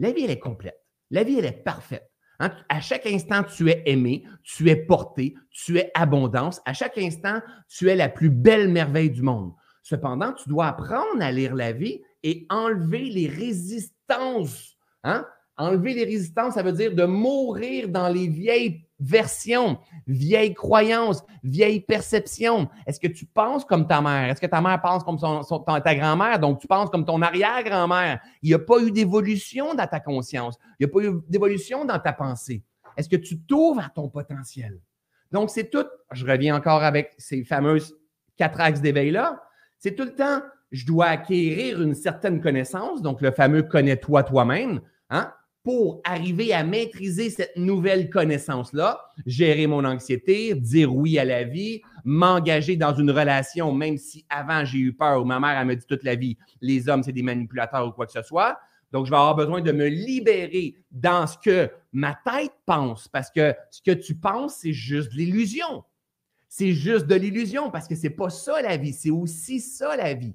[0.00, 0.82] La vie, elle est complète.
[1.10, 2.09] La vie, elle est parfaite.
[2.40, 2.50] Hein?
[2.68, 6.60] À chaque instant, tu es aimé, tu es porté, tu es abondance.
[6.64, 9.52] À chaque instant, tu es la plus belle merveille du monde.
[9.82, 14.76] Cependant, tu dois apprendre à lire la vie et enlever les résistances.
[15.04, 15.26] Hein?
[15.56, 21.80] Enlever les résistances, ça veut dire de mourir dans les vieilles versions, vieilles croyances, vieilles
[21.80, 22.68] perceptions.
[22.86, 24.30] Est-ce que tu penses comme ta mère?
[24.30, 26.38] Est-ce que ta mère pense comme ta grand-mère?
[26.38, 28.20] Donc, tu penses comme ton arrière-grand-mère.
[28.42, 30.58] Il n'y a pas eu d'évolution dans ta conscience.
[30.78, 32.62] Il n'y a pas eu d'évolution dans ta pensée.
[32.96, 34.80] Est-ce que tu t'ouvres à ton potentiel?
[35.32, 35.86] Donc, c'est tout.
[36.12, 37.94] Je reviens encore avec ces fameuses
[38.36, 39.42] quatre axes d'éveil-là.
[39.78, 44.80] C'est tout le temps, je dois acquérir une certaine connaissance, donc le fameux connais-toi toi-même.
[45.08, 45.32] Hein?
[45.62, 51.82] Pour arriver à maîtriser cette nouvelle connaissance-là, gérer mon anxiété, dire oui à la vie,
[52.04, 55.86] m'engager dans une relation, même si avant j'ai eu peur ou ma mère, me dit
[55.86, 58.58] toute la vie, les hommes, c'est des manipulateurs ou quoi que ce soit.
[58.90, 63.30] Donc, je vais avoir besoin de me libérer dans ce que ma tête pense, parce
[63.30, 65.84] que ce que tu penses, c'est juste de l'illusion.
[66.48, 69.94] C'est juste de l'illusion, parce que ce n'est pas ça la vie, c'est aussi ça
[69.96, 70.34] la vie.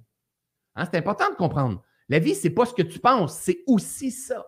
[0.76, 1.84] Hein, c'est important de comprendre.
[2.08, 4.46] La vie, ce n'est pas ce que tu penses, c'est aussi ça.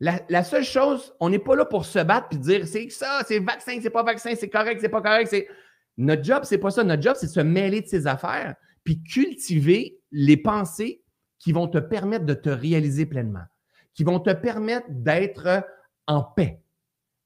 [0.00, 3.38] La, seule chose, on n'est pas là pour se battre et dire c'est ça, c'est
[3.38, 5.28] vaccin, c'est pas vaccin, c'est correct, c'est pas correct.
[5.30, 5.48] C'est...
[5.96, 6.82] Notre job, c'est pas ça.
[6.82, 8.54] Notre job, c'est de se mêler de ses affaires
[8.84, 11.02] puis cultiver les pensées
[11.38, 13.44] qui vont te permettre de te réaliser pleinement,
[13.94, 15.64] qui vont te permettre d'être
[16.06, 16.60] en paix,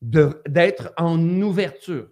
[0.01, 2.09] d'être en ouverture,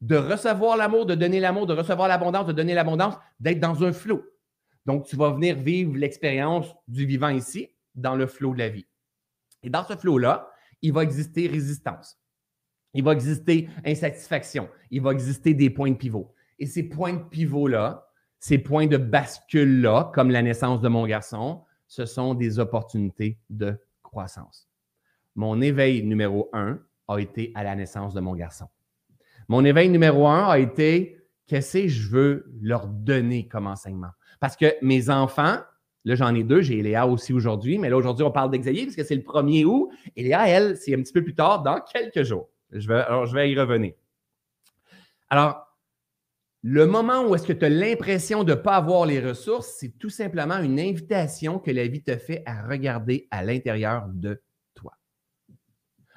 [0.00, 3.92] de recevoir l'amour, de donner l'amour, de recevoir l'abondance, de donner l'abondance, d'être dans un
[3.92, 4.24] flot.
[4.86, 8.86] Donc, tu vas venir vivre l'expérience du vivant ici, dans le flot de la vie.
[9.62, 10.50] Et dans ce flot-là,
[10.82, 12.18] il va exister résistance.
[12.94, 14.68] Il va exister insatisfaction.
[14.90, 16.32] Il va exister des points de pivot.
[16.58, 18.06] Et ces points de pivot-là,
[18.40, 23.78] ces points de bascule-là, comme la naissance de mon garçon, ce sont des opportunités de
[24.02, 24.68] croissance.
[25.34, 28.66] Mon éveil numéro un a été à la naissance de mon garçon.
[29.48, 34.10] Mon éveil numéro un a été qu'est-ce que je veux leur donner comme enseignement?
[34.40, 35.58] Parce que mes enfants,
[36.04, 36.60] Là, j'en ai deux.
[36.62, 37.78] J'ai Léa aussi aujourd'hui.
[37.78, 39.90] Mais là, aujourd'hui, on parle d'Exaïe parce que c'est le 1er août.
[40.16, 42.48] Et Léa, elle, c'est un petit peu plus tard, dans quelques jours.
[42.72, 43.92] Je vais, alors, je vais y revenir.
[45.30, 45.68] Alors,
[46.62, 49.98] le moment où est-ce que tu as l'impression de ne pas avoir les ressources, c'est
[49.98, 54.42] tout simplement une invitation que la vie te fait à regarder à l'intérieur de
[54.74, 54.92] toi.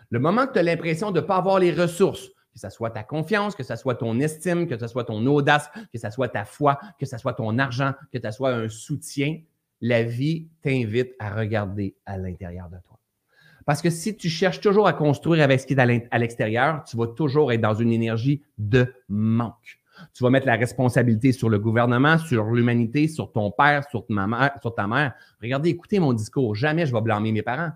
[0.10, 2.90] Le moment que tu as l'impression de ne pas avoir les ressources, que ce soit
[2.90, 6.28] ta confiance, que ce soit ton estime, que ce soit ton audace, que ce soit
[6.28, 9.42] ta foi, que ce soit ton argent, que ce soit un soutien,
[9.82, 13.00] la vie t'invite à regarder à l'intérieur de toi.
[13.66, 16.98] Parce que si tu cherches toujours à construire avec ce qui est à l'extérieur, tu
[16.98, 19.80] vas toujours être dans une énergie de manque.
[20.14, 24.88] Tu vas mettre la responsabilité sur le gouvernement, sur l'humanité, sur ton père, sur ta,
[24.88, 25.14] mère.
[25.42, 26.56] Regardez, écoutez mon discours.
[26.56, 27.72] Jamais je vais blâmer mes parents.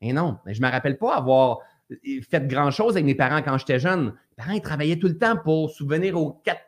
[0.00, 1.58] Et non, je ne me rappelle pas avoir
[2.28, 4.12] fait grand-chose avec mes parents quand j'étais jeune.
[4.36, 6.60] Mes parents, travaillaient tout le temps pour souvenir aux quatre,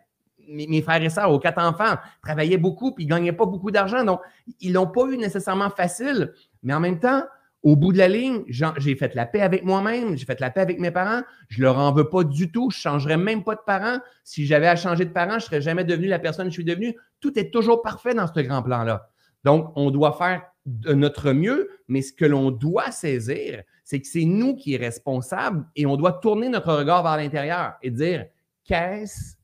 [0.50, 1.96] mes, frères et sœurs, aux quatre enfants.
[2.22, 4.04] Travaillaient beaucoup, puis ils ne gagnaient pas beaucoup d'argent.
[4.04, 4.20] Donc,
[4.60, 6.32] ils ne l'ont pas eu nécessairement facile.
[6.62, 7.22] Mais en même temps,
[7.62, 10.60] au bout de la ligne, j'ai fait la paix avec moi-même, j'ai fait la paix
[10.60, 11.22] avec mes parents.
[11.48, 12.70] Je leur en veux pas du tout.
[12.70, 13.98] Je changerais même pas de parents.
[14.24, 16.64] Si j'avais à changer de parents, je serais jamais devenu la personne que je suis
[16.64, 16.96] devenue.
[17.20, 19.10] Tout est toujours parfait dans ce grand plan-là.
[19.44, 24.06] Donc, on doit faire de notre mieux, mais ce que l'on doit saisir, c'est que
[24.06, 28.26] c'est nous qui est responsable et on doit tourner notre regard vers l'intérieur et dire
[28.64, 29.39] qu'est-ce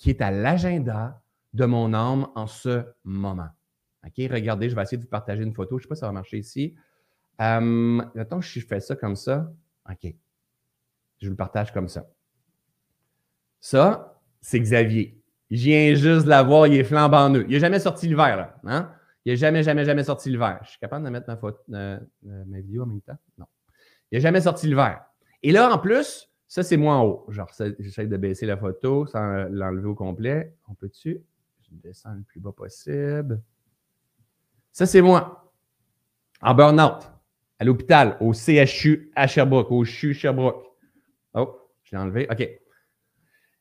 [0.00, 3.50] qui est à l'agenda de mon âme en ce moment.
[4.04, 5.78] OK, regardez, je vais essayer de vous partager une photo.
[5.78, 6.74] Je ne sais pas si ça va marcher ici.
[7.40, 9.52] Euh, attends, je fais ça comme ça.
[9.88, 10.14] OK.
[11.18, 12.08] Je vous le partage comme ça.
[13.60, 15.20] Ça, c'est Xavier.
[15.50, 17.44] Viens juste de l'avoir, il est flambant neuf.
[17.48, 18.56] Il n'a jamais sorti l'hiver, là.
[18.64, 18.90] Hein?
[19.26, 20.60] Il n'a jamais, jamais, jamais sorti l'hiver.
[20.62, 23.18] Je suis capable de mettre ma, photo, euh, euh, ma vidéo en même temps?
[23.36, 23.46] Non.
[24.10, 25.04] Il n'a jamais sorti l'hiver.
[25.42, 27.26] Et là, en plus, ça, c'est moi en haut.
[27.28, 30.52] Genre, j'essaie de baisser la photo sans l'enlever au complet.
[30.66, 31.22] On peut-tu?
[31.62, 33.40] Je descends le plus bas possible.
[34.72, 35.52] Ça, c'est moi.
[36.42, 37.08] En burn-out
[37.60, 40.66] à l'hôpital, au CHU à Sherbrooke, au CHU Sherbrooke.
[41.34, 42.26] Oh, je l'ai enlevé.
[42.28, 42.40] OK.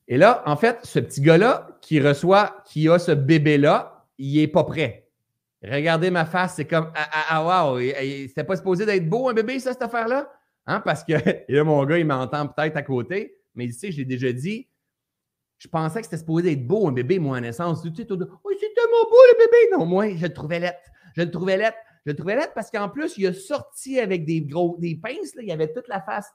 [0.08, 4.47] Et là, en fait, ce petit gars-là qui reçoit, qui a ce bébé-là, il n'est
[4.47, 5.12] pas prêt.
[5.63, 9.34] Regardez ma face, c'est comme Ah, ah, ah wow, c'était pas supposé d'être beau un
[9.36, 10.28] bébé, ça, cette affaire-là?
[10.69, 10.82] Hein?
[10.82, 11.13] Parce que
[11.51, 14.67] là, mon gars, il m'entend peut-être à côté, mais il sait, je l'ai déjà dit,
[15.58, 17.82] je pensais que c'était supposé être beau un bébé, moi, à naissance.
[17.82, 19.77] Tu sais, oui, c'est tellement beau le bébé.
[19.77, 20.79] Non, moi, je le trouvais lettre.
[21.17, 21.77] Je le trouvais lettre.
[22.05, 25.36] Je le trouvais laid parce qu'en plus, il a sorti avec des gros des pinces,
[25.36, 26.32] là, il avait toute la face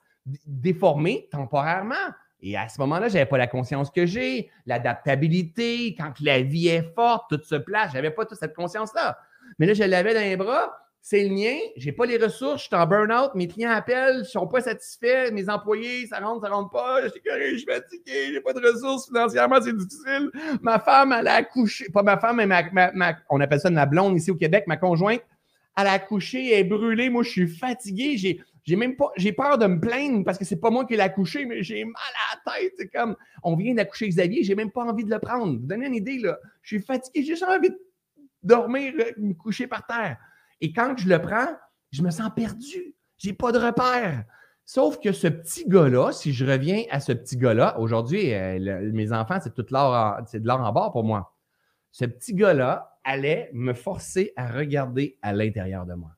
[0.47, 1.94] déformée temporairement.
[2.40, 6.68] Et à ce moment-là, je n'avais pas la conscience que j'ai, l'adaptabilité, quand la vie
[6.68, 7.90] est forte, tout se place.
[7.92, 9.18] Je n'avais pas toute cette conscience-là.
[9.59, 12.62] Mais là, je l'avais dans les bras, c'est le mien, je n'ai pas les ressources,
[12.62, 16.47] je suis en burn-out, mes clients appellent, ils sont pas satisfaits, mes employés, ça rentre,
[16.47, 20.31] ça rentre pas, je suis je suis fatigué, j'ai pas de ressources financièrement, c'est difficile.
[20.62, 24.17] Ma femme, elle a accouché, pas ma femme, mais ma, on appelle ça ma blonde
[24.17, 25.21] ici au Québec, ma conjointe,
[25.77, 27.11] à la coucher, elle est brûlée.
[27.11, 28.17] Moi, je suis fatigué.
[28.17, 30.95] J'ai, j'ai même pas, j'ai peur de me plaindre parce que c'est pas moi qui
[30.95, 32.73] l'ai accouché, mais j'ai mal à la tête.
[32.79, 35.59] C'est comme, on vient d'accoucher Xavier, j'ai même pas envie de le prendre.
[35.59, 36.38] Vous donnez une idée, là.
[36.62, 37.79] Je suis fatigué, j'ai juste envie de
[38.43, 40.17] dormir, me coucher par terre.
[40.64, 41.55] Et quand je le prends,
[41.90, 42.94] je me sens perdu.
[43.18, 44.24] J'ai pas de repère.
[44.64, 49.12] Sauf que ce petit gars-là, si je reviens à ce petit gars-là, aujourd'hui, euh, mes
[49.12, 51.37] enfants, c'est tout l'or, c'est de l'or en bord pour moi.
[51.92, 56.12] Ce petit gars-là, allait me forcer à regarder à l'intérieur de moi.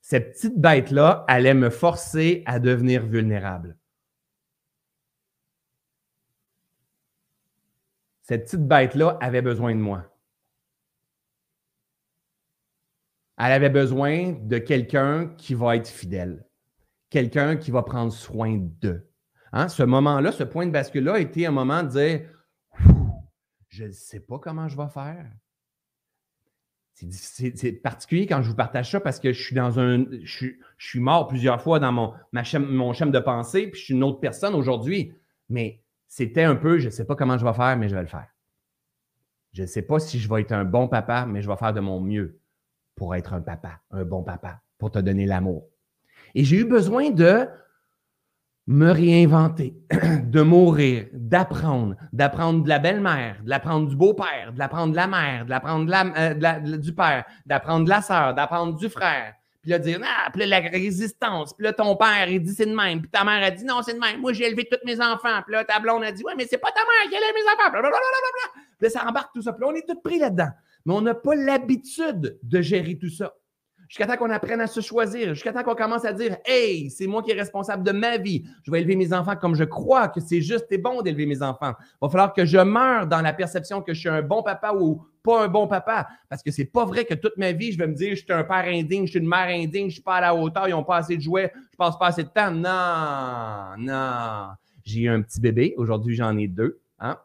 [0.00, 3.78] Cette petite bête-là allait me forcer à devenir vulnérable.
[8.22, 10.10] Cette petite bête-là avait besoin de moi.
[13.36, 16.46] Elle avait besoin de quelqu'un qui va être fidèle,
[17.10, 19.10] quelqu'un qui va prendre soin d'eux.
[19.52, 19.68] Hein?
[19.68, 22.20] Ce moment-là, ce point de bascule-là a été un moment de dire
[23.68, 25.26] je ne sais pas comment je vais faire.
[26.94, 30.04] C'est particulier quand je vous partage ça parce que je suis dans un.
[30.22, 34.20] Je suis, mort plusieurs fois dans mon, ma de pensée, puis je suis une autre
[34.20, 35.12] personne aujourd'hui.
[35.48, 38.02] Mais c'était un peu, je ne sais pas comment je vais faire, mais je vais
[38.02, 38.28] le faire.
[39.52, 41.72] Je ne sais pas si je vais être un bon papa, mais je vais faire
[41.72, 42.40] de mon mieux
[42.96, 45.68] pour être un papa, un bon papa, pour te donner l'amour.
[46.34, 47.46] Et j'ai eu besoin de
[48.66, 49.74] me réinventer,
[50.24, 55.06] de mourir, d'apprendre, d'apprendre de la belle-mère, de l'apprendre du beau-père, de l'apprendre de la
[55.06, 59.34] mère, de l'apprendre euh, du père, d'apprendre de la sœur, d'apprendre du frère.
[59.60, 61.54] Puis là, dire, ah, puis là, la résistance.
[61.54, 63.00] Puis là, ton père, il dit c'est de même.
[63.00, 64.20] Puis ta mère a dit non, c'est de même.
[64.20, 65.40] Moi, j'ai élevé tous mes enfants.
[65.42, 67.32] Puis là, ta blonde a dit, ouais, mais c'est pas ta mère qui a élevé
[67.32, 67.70] mes enfants.
[67.70, 67.98] Blablabla.
[68.52, 69.54] Puis là, ça embarque tout ça.
[69.54, 70.50] Puis là, on est tous pris là-dedans.
[70.86, 73.34] Mais on n'a pas l'habitude de gérer tout ça
[73.88, 77.06] jusqu'à temps qu'on apprenne à se choisir, jusqu'à temps qu'on commence à dire Hey, c'est
[77.06, 78.44] moi qui est responsable de ma vie.
[78.64, 81.42] Je vais élever mes enfants comme je crois que c'est juste et bon d'élever mes
[81.42, 81.74] enfants.
[81.78, 84.74] Il va falloir que je meure dans la perception que je suis un bon papa
[84.74, 86.08] ou pas un bon papa.
[86.28, 88.32] Parce que c'est pas vrai que toute ma vie, je vais me dire je suis
[88.32, 90.72] un père indigne, je suis une mère indigne, je suis pas à la hauteur, ils
[90.72, 92.50] n'ont pas assez de jouets, je passe pas assez de temps.
[92.50, 94.48] Non, non.
[94.84, 95.74] J'ai eu un petit bébé.
[95.76, 96.80] Aujourd'hui, j'en ai deux.
[96.98, 97.16] Hein?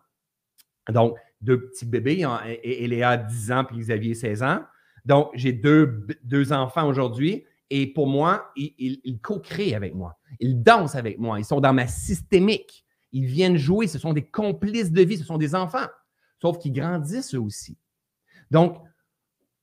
[0.87, 2.25] Donc, deux petits bébés.
[2.63, 4.62] Et Léa, 10 ans, puis Xavier, 16 ans.
[5.06, 10.17] Donc, j'ai deux, deux enfants aujourd'hui Et pour moi, ils, co-créent avec moi.
[10.39, 11.39] Ils dansent avec moi.
[11.39, 12.86] Ils sont dans ma systémique.
[13.12, 13.88] Ils viennent jouer.
[13.88, 15.17] Ce sont des complices de vie.
[15.17, 15.88] Ce sont des enfants.
[16.41, 17.78] Sauf qu'ils grandissent eux aussi.
[18.52, 18.78] Donc,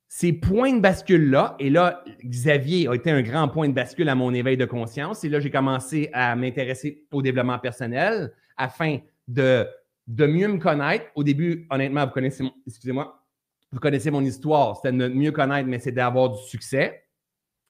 [0.09, 4.15] ces points de bascule-là, et là, Xavier a été un grand point de bascule à
[4.15, 5.25] mon éveil de conscience.
[5.25, 9.67] Et là, j'ai commencé à m'intéresser au développement personnel afin de,
[10.07, 11.07] de mieux me connaître.
[11.15, 13.25] Au début, honnêtement, vous connaissez, excusez-moi,
[13.73, 14.77] vous connaissez mon histoire.
[14.77, 17.05] C'était de mieux connaître, mais c'est d'avoir du succès.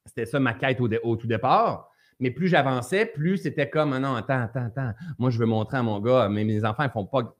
[0.04, 1.90] C'était ça ma quête au, tout départ.
[2.20, 4.92] Mais plus j'avançais, plus c'était comme, ah non, attends, attends, attends.
[5.18, 7.36] Moi, je veux montrer à mon gars, mais mes enfants, ils font pas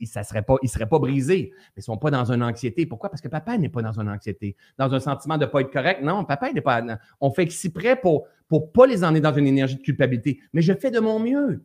[0.00, 2.86] ils ne seraient pas, seraient pas brisés, ils ne sont pas dans une anxiété.
[2.86, 3.10] Pourquoi?
[3.10, 5.72] Parce que papa n'est pas dans une anxiété, dans un sentiment de ne pas être
[5.72, 6.02] correct.
[6.02, 6.82] Non, papa n'est pas.
[7.20, 10.40] On fait exprès pour ne pas les emmener dans une énergie de culpabilité.
[10.52, 11.64] Mais je fais de mon mieux.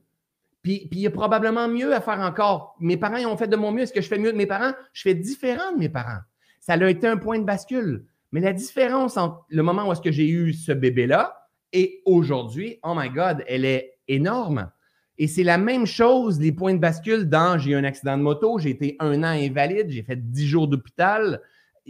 [0.62, 2.76] Puis, il y a probablement mieux à faire encore.
[2.80, 3.84] Mes parents, ils ont fait de mon mieux.
[3.84, 4.74] Est-ce que je fais mieux de mes parents?
[4.94, 6.20] Je fais différent de mes parents.
[6.60, 8.06] Ça a été un point de bascule.
[8.32, 11.36] Mais la différence entre le moment où j'ai eu ce bébé-là
[11.74, 14.70] et aujourd'hui, oh my God, elle est énorme.
[15.18, 18.24] Et c'est la même chose, les points de bascule dans j'ai eu un accident de
[18.24, 21.42] moto, j'ai été un an invalide, j'ai fait dix jours d'hôpital,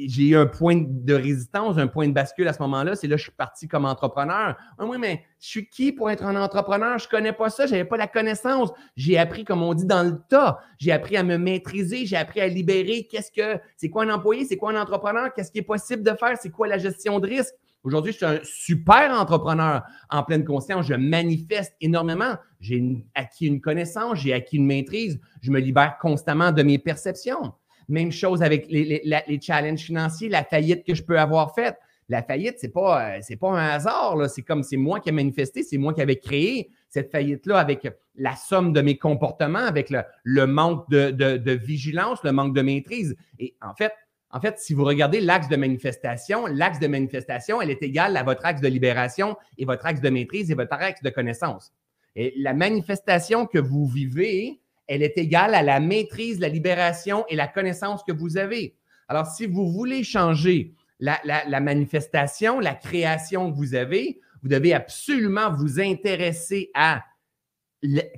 [0.07, 2.95] j'ai eu un point de résistance, un point de bascule à ce moment-là.
[2.95, 4.55] C'est là que je suis parti comme entrepreneur.
[4.77, 6.97] Ah oui, mais je suis qui pour être un entrepreneur?
[6.97, 8.71] Je ne connais pas ça, je n'avais pas la connaissance.
[8.95, 10.59] J'ai appris, comme on dit, dans le tas.
[10.77, 13.07] J'ai appris à me maîtriser, j'ai appris à libérer.
[13.09, 14.45] Qu'est-ce que c'est quoi un employé?
[14.45, 15.33] C'est quoi un entrepreneur?
[15.33, 16.37] Qu'est-ce qui est possible de faire?
[16.41, 17.53] C'est quoi la gestion de risque?
[17.83, 20.85] Aujourd'hui, je suis un super entrepreneur en pleine conscience.
[20.85, 22.35] Je manifeste énormément.
[22.59, 25.19] J'ai acquis une connaissance, j'ai acquis une maîtrise.
[25.41, 27.53] Je me libère constamment de mes perceptions.
[27.89, 31.77] Même chose avec les, challenges financiers, la faillite que je peux avoir faite.
[32.07, 34.29] La faillite, ce n'est pas, euh, pas un hasard.
[34.29, 37.87] C'est comme c'est moi qui ai manifesté, c'est moi qui avais créé cette faillite-là avec
[38.15, 39.91] la somme de mes comportements, avec
[40.23, 43.15] le, manque de, de vigilance, le manque de maîtrise.
[43.37, 43.93] Et en fait,
[44.31, 48.23] en fait, si vous regardez l'axe de manifestation, l'axe de manifestation, elle est égale à
[48.23, 51.73] votre axe de libération et votre axe de maîtrise et votre axe de connaissance.
[52.15, 57.35] Et la manifestation que vous vivez, elle est égale à la maîtrise, la libération et
[57.35, 58.75] la connaissance que vous avez.
[59.07, 65.51] Alors, si vous voulez changer la, manifestation, la création que vous avez, vous devez absolument
[65.53, 67.03] vous intéresser à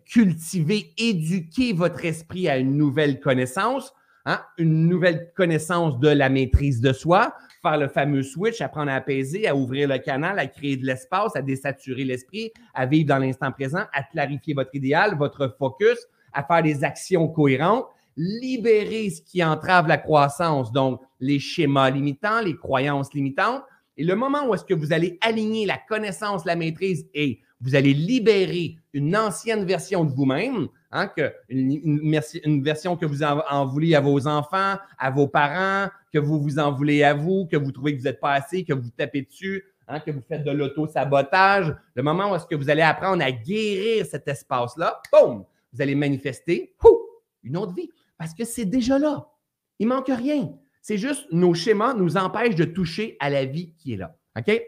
[0.05, 3.93] cultiver, éduquer votre esprit à une nouvelle connaissance
[4.25, 4.39] Hein?
[4.57, 9.47] Une nouvelle connaissance de la maîtrise de soi, faire le fameux switch, apprendre à apaiser,
[9.47, 13.51] à ouvrir le canal, à créer de l'espace, à désaturer l'esprit, à vivre dans l'instant
[13.51, 15.97] présent, à clarifier votre idéal, votre focus,
[16.33, 17.85] à faire des actions cohérentes,
[18.17, 23.63] libérer ce qui entrave la croissance, donc les schémas limitants, les croyances limitantes.
[23.97, 27.75] Et le moment où est-ce que vous allez aligner la connaissance, la maîtrise et vous
[27.75, 33.95] allez libérer une ancienne version de vous-même, Hein, que une, version que vous en, voulez
[33.95, 37.71] à vos enfants, à vos parents, que vous vous en voulez à vous, que vous
[37.71, 40.51] trouvez que vous n'êtes pas assez, que vous tapez dessus, hein, que vous faites de
[40.51, 41.73] l'auto-sabotage.
[41.95, 45.95] Le moment où est-ce que vous allez apprendre à guérir cet espace-là, boum, vous allez
[45.95, 46.75] manifester
[47.43, 47.89] une autre vie.
[48.17, 49.29] Parce que c'est déjà là.
[49.79, 50.53] Il ne manque rien.
[50.81, 54.17] C'est juste nos schémas nous empêchent de toucher à la vie qui est là.
[54.37, 54.61] OK?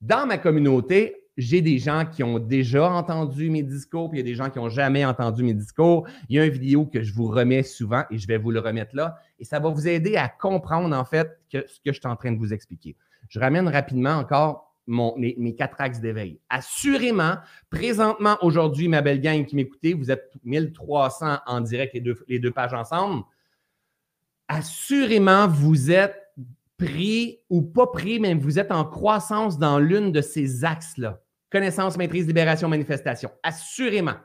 [0.00, 4.28] Dans ma communauté, j'ai des gens qui ont déjà entendu mes discours, puis il y
[4.28, 6.06] a des gens qui n'ont jamais entendu mes discours.
[6.28, 8.58] Il y a une vidéo que je vous remets souvent et je vais vous le
[8.58, 9.16] remettre là.
[9.38, 12.32] Et ça va vous aider à comprendre, en fait, ce que je suis en train
[12.32, 12.96] de vous expliquer.
[13.28, 16.40] Je ramène rapidement encore mes, quatre axes d'éveil.
[16.48, 17.34] Assurément,
[17.70, 21.96] présentement, aujourd'hui, ma belle gang qui m'écoutez, vous êtes 1300 en direct,
[22.26, 23.24] les deux, pages ensemble.
[24.48, 26.16] Assurément, vous êtes
[26.78, 31.20] pris ou pas pris, mais vous êtes en croissance dans l'une de ces axes-là.
[31.50, 33.30] Connaissance, maîtrise, libération, manifestation.
[33.42, 34.16] Assurément.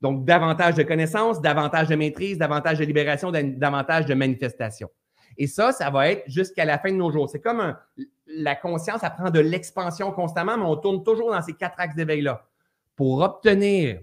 [0.00, 4.88] Donc, davantage de connaissances, davantage de maîtrise, davantage de libération, davantage de manifestation.
[5.36, 7.28] Et ça, ça va être jusqu'à la fin de nos jours.
[7.28, 7.76] C'est comme
[8.26, 12.46] la conscience apprend de l'expansion constamment, mais on tourne toujours dans ces quatre axes d'éveil-là.
[12.96, 14.00] Pour obtenir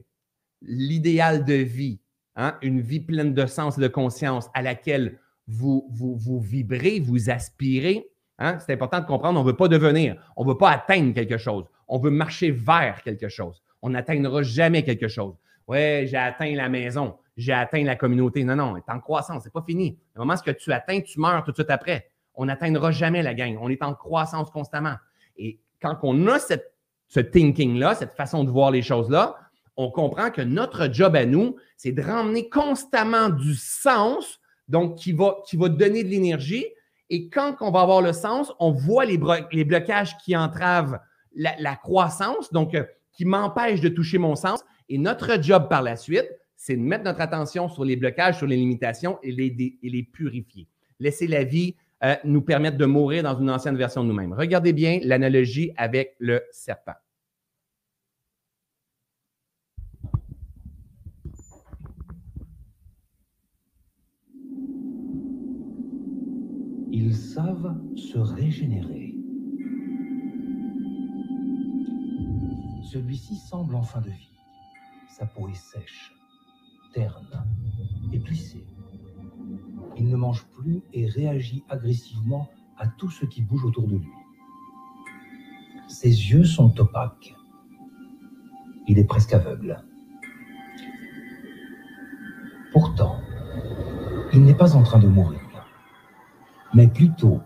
[0.61, 1.99] l'idéal de vie,
[2.35, 6.99] hein, une vie pleine de sens et de conscience à laquelle vous, vous, vous vibrez,
[6.99, 8.09] vous aspirez,
[8.39, 11.13] hein, c'est important de comprendre, on ne veut pas devenir, on ne veut pas atteindre
[11.13, 13.61] quelque chose on veut marcher vers quelque chose.
[13.81, 15.35] On n'atteindra jamais quelque chose.
[15.67, 18.43] Ouais, j'ai atteint la maison, j'ai atteint la communauté.
[18.43, 19.97] Non, non, est en croissance, c'est pas fini.
[20.15, 22.09] Au moment où tu atteins, tu meurs tout de suite après.
[22.33, 23.57] On n'atteindra jamais la gang.
[23.61, 24.95] On est en croissance constamment.
[25.38, 29.35] Et quand on a ce thinking-là, cette façon de voir les choses-là,
[29.77, 35.13] on comprend que notre job à nous, c'est de ramener constamment du sens, donc qui
[35.13, 36.65] va, qui va donner de l'énergie.
[37.11, 40.99] Et quand on va avoir le sens, on voit les, blocages qui entravent
[41.35, 42.83] la, croissance, donc euh,
[43.13, 44.63] qui m'empêche de toucher mon sens.
[44.89, 46.27] Et notre job par la suite,
[46.58, 50.68] c'est de mettre notre attention sur les blocages, sur les limitations et les, purifier.
[50.99, 54.34] Laisser la vie euh, nous permettre de mourir dans une ancienne version de nous-mêmes.
[54.34, 56.95] Regardez bien l'analogie avec le serpent.
[66.91, 69.14] Ils savent se régénérer.
[72.91, 74.32] Celui-ci semble en fin de vie.
[75.10, 76.16] Sa peau est sèche,
[76.93, 77.45] terne
[78.11, 78.65] et plissée.
[79.97, 84.11] Il ne mange plus et réagit agressivement à tout ce qui bouge autour de lui.
[85.88, 87.35] Ses yeux sont opaques.
[88.88, 89.83] Il est presque aveugle.
[92.71, 93.19] Pourtant,
[94.33, 95.39] il n'est pas en train de mourir,
[96.73, 97.41] mais plutôt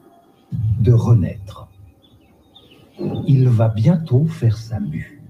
[0.52, 1.70] de renaître.
[3.28, 5.21] Il va bientôt faire sa mue.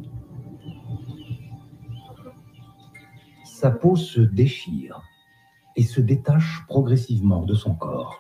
[3.62, 5.04] Sa peau se déchire
[5.76, 8.20] et se détache progressivement de son corps.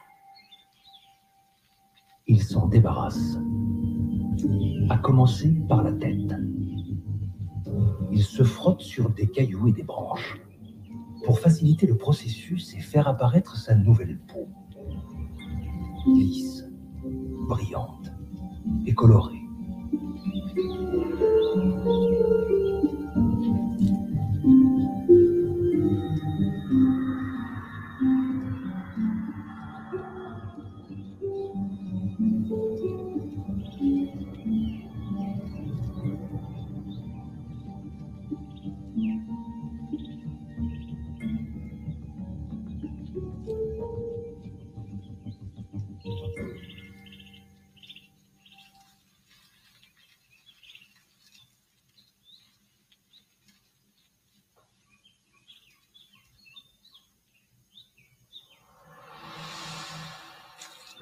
[2.27, 3.39] Il s'en débarrasse,
[4.91, 6.35] à commencer par la tête.
[8.11, 10.39] Il se frotte sur des cailloux et des branches
[11.25, 14.47] pour faciliter le processus et faire apparaître sa nouvelle peau.
[16.05, 16.69] Lisse,
[17.47, 18.11] brillante
[18.85, 19.41] et colorée.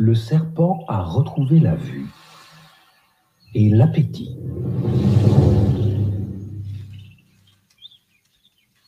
[0.09, 2.07] Le serpent a retrouvé la vue
[3.53, 4.39] et l'appétit.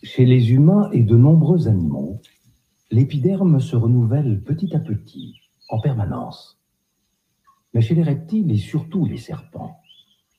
[0.01, 2.19] Chez les humains et de nombreux animaux,
[2.89, 5.35] l'épiderme se renouvelle petit à petit,
[5.69, 6.59] en permanence.
[7.75, 9.79] Mais chez les reptiles et surtout les serpents,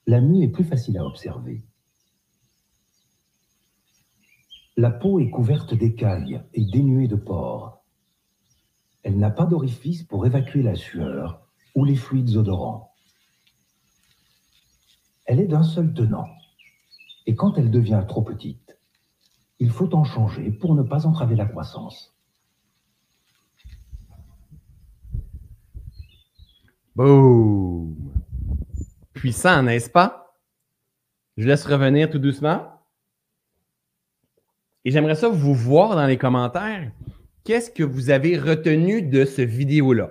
[0.09, 1.63] la mue est plus facile à observer.
[4.77, 7.82] La peau est couverte d'écailles et dénuée de pores
[9.03, 12.95] elle n'a pas d'orifice pour évacuer la sueur ou les fluides odorants.
[15.25, 16.29] Elle est d'un seul tenant.
[17.27, 18.77] Et quand elle devient trop petite,
[19.59, 22.17] il faut en changer pour ne pas entraver la croissance.
[26.95, 27.97] Boum!
[29.15, 30.37] Puissant, n'est-ce pas?
[31.37, 32.69] Je laisse revenir tout doucement.
[34.85, 36.91] Et j'aimerais ça vous voir dans les commentaires
[37.45, 40.11] qu'est-ce que vous avez retenu de ce vidéo-là?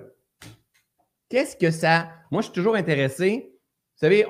[1.28, 2.10] Qu'est-ce que ça.
[2.30, 3.52] Moi, je suis toujours intéressé.
[3.96, 4.26] Vous savez,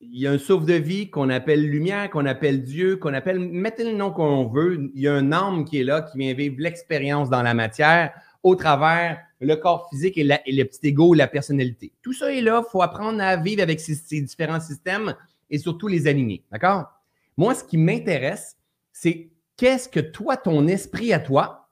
[0.00, 3.38] il y a un souffle de vie qu'on appelle lumière, qu'on appelle Dieu, qu'on appelle.
[3.38, 4.90] Mettez le nom qu'on veut.
[4.94, 8.12] Il y a un âme qui est là, qui vient vivre l'expérience dans la matière
[8.42, 11.92] au travers le corps physique et, le petit ego, la personnalité.
[12.02, 12.62] Tout ça est là.
[12.66, 15.14] Il faut apprendre à vivre avec ces, ces différents systèmes
[15.48, 16.44] et surtout les aligner.
[16.52, 16.84] D'accord?
[17.36, 18.58] Moi, ce qui m'intéresse,
[18.92, 21.63] c'est qu'est-ce que toi, ton esprit à toi,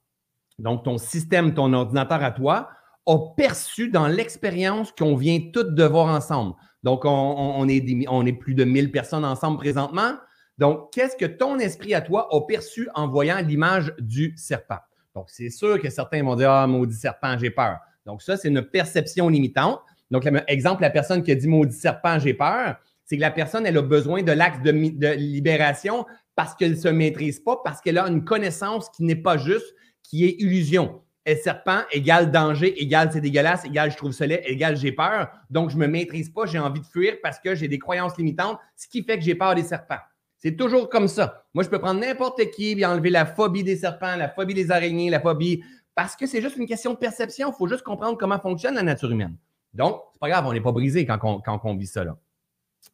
[0.62, 2.70] donc ton système, ton ordinateur à toi,
[3.06, 6.54] a perçu dans l'expérience qu'on vient toutes de voir ensemble.
[6.84, 10.14] Donc, on, est plus de 1000 personnes ensemble présentement.
[10.58, 14.78] Donc, qu'est-ce que ton esprit à toi a perçu en voyant l'image du serpent?
[15.14, 17.78] Donc, c'est sûr que certains vont dire Ah, maudit serpent, j'ai peur.
[18.06, 19.80] Donc, ça, c'est une perception limitante.
[20.10, 23.66] Donc, exemple, la personne qui a dit maudit serpent, j'ai peur, c'est que la personne,
[23.66, 27.80] elle a besoin de l'axe de, de libération parce qu'elle ne se maîtrise pas, parce
[27.80, 29.74] qu'elle a une connaissance qui n'est pas juste,
[30.12, 31.00] qui est illusion.
[31.24, 35.30] Et serpent égale danger, égale c'est dégueulasse, égale je trouve ça laid, égale j'ai peur.
[35.48, 38.18] Donc, je ne me maîtrise pas, j'ai envie de fuir parce que j'ai des croyances
[38.18, 40.00] limitantes, ce qui fait que j'ai peur des serpents.
[40.36, 41.44] C'est toujours comme ça.
[41.54, 44.70] Moi, je peux prendre n'importe qui et enlever la phobie des serpents, la phobie des
[44.70, 45.62] araignées, la phobie.
[45.94, 47.50] Parce que c'est juste une question de perception.
[47.50, 49.36] Il faut juste comprendre comment fonctionne la nature humaine.
[49.72, 52.04] Donc, c'est pas grave, on n'est pas brisé quand on, quand on vit ça.
[52.04, 52.18] Là.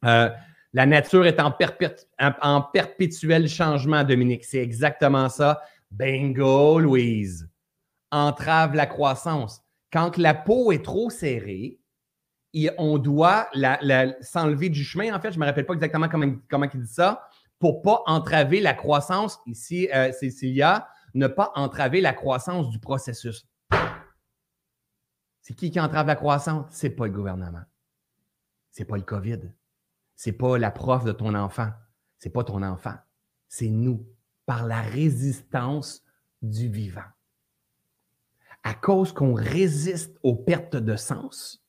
[0.05, 0.29] Euh,
[0.73, 1.51] la nature est en,
[2.41, 4.45] en perpétuel changement, Dominique.
[4.45, 5.59] C'est exactement ça.
[5.91, 7.49] Bingo, Louise.
[8.11, 9.61] Entrave la croissance.
[9.91, 11.79] Quand la peau est trop serrée,
[12.77, 13.47] on doit
[14.21, 15.13] s'enlever du chemin.
[15.15, 17.27] En fait, je ne me rappelle pas exactement comment, il dit ça,
[17.59, 19.39] pour ne pas entraver la croissance.
[19.45, 23.47] Ici, euh, Cécilia, ne pas entraver la croissance du processus.
[25.41, 26.71] C'est qui qui entrave la croissance?
[26.71, 27.63] Ce n'est pas le gouvernement.
[28.71, 29.39] Ce n'est pas le COVID.
[30.15, 31.71] Ce n'est pas la prof de ton enfant.
[32.19, 32.95] Ce n'est pas ton enfant.
[33.47, 34.07] C'est nous
[34.49, 36.03] par la résistance
[36.41, 37.11] du vivant.
[38.63, 41.63] à cause qu'on résiste aux pertes de sens.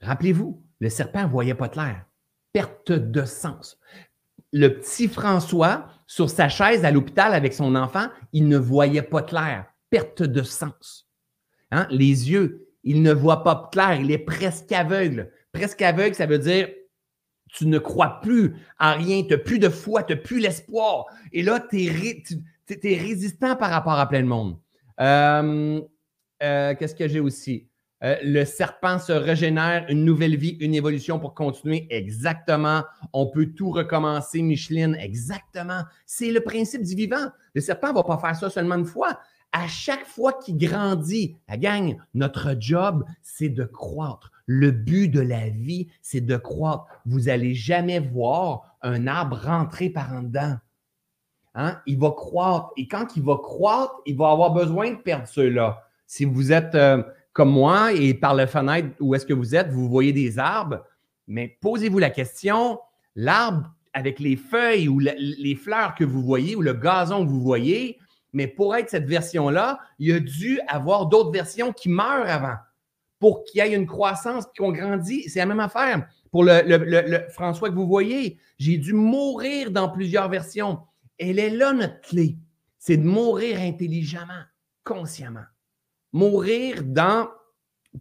[0.00, 2.06] Rappelez-vous, le serpent ne voyait pas clair.
[2.54, 3.78] Perte de sens.
[4.50, 9.22] Le petit François, sur sa chaise à l'hôpital avec son enfant, il ne voyait pas
[9.22, 9.66] clair.
[9.90, 11.06] Perte de sens.
[11.70, 11.86] Hein?
[11.90, 15.30] Les yeux, il ne voit pas clair, il est presque aveugle.
[15.52, 16.66] Presque aveugle, ça veut dire
[17.54, 21.06] tu ne crois plus en rien, tu n'as plus de foi, tu n'as plus l'espoir.
[21.32, 24.58] Et là, tu es, résistant par rapport à plein de monde.
[25.00, 25.80] Euh,
[26.42, 27.68] euh, qu'est-ce que j'ai aussi?
[28.02, 31.86] Euh, le serpent se régénère, une nouvelle vie, une évolution pour continuer.
[31.90, 32.82] Exactement.
[33.12, 34.96] On peut tout recommencer, Micheline.
[35.00, 35.82] Exactement.
[36.04, 37.28] C'est le principe du vivant.
[37.54, 39.20] Le serpent ne va pas faire ça seulement une fois.
[39.52, 44.32] À chaque fois qu'il grandit, la gang, notre job, c'est de croître.
[44.46, 46.86] Le but de la vie, c'est de croître.
[47.06, 50.56] Vous n'allez jamais voir un arbre rentrer par en dedans.
[51.54, 51.80] Hein?
[51.86, 52.70] Il va croître.
[52.76, 55.82] Et quand il va croître, il va avoir besoin de perdre ceux-là.
[56.06, 59.70] Si vous êtes euh, comme moi et par la fenêtre où est-ce que vous êtes,
[59.70, 60.84] vous voyez des arbres,
[61.26, 62.78] mais posez-vous la question,
[63.16, 67.40] l'arbre avec les feuilles ou les fleurs que vous voyez ou le gazon que vous
[67.40, 67.98] voyez,
[68.32, 72.56] mais pour être cette version-là, il a dû avoir d'autres versions qui meurent avant
[73.18, 75.28] pour qu'il y ait une croissance, qu'on grandit.
[75.28, 76.06] C'est la même affaire.
[76.30, 80.80] Pour le, François que vous voyez, j'ai dû mourir dans plusieurs versions.
[81.18, 82.36] Elle est là, notre clé.
[82.78, 84.44] C'est de mourir intelligemment,
[84.82, 85.44] consciemment.
[86.12, 87.28] Mourir dans,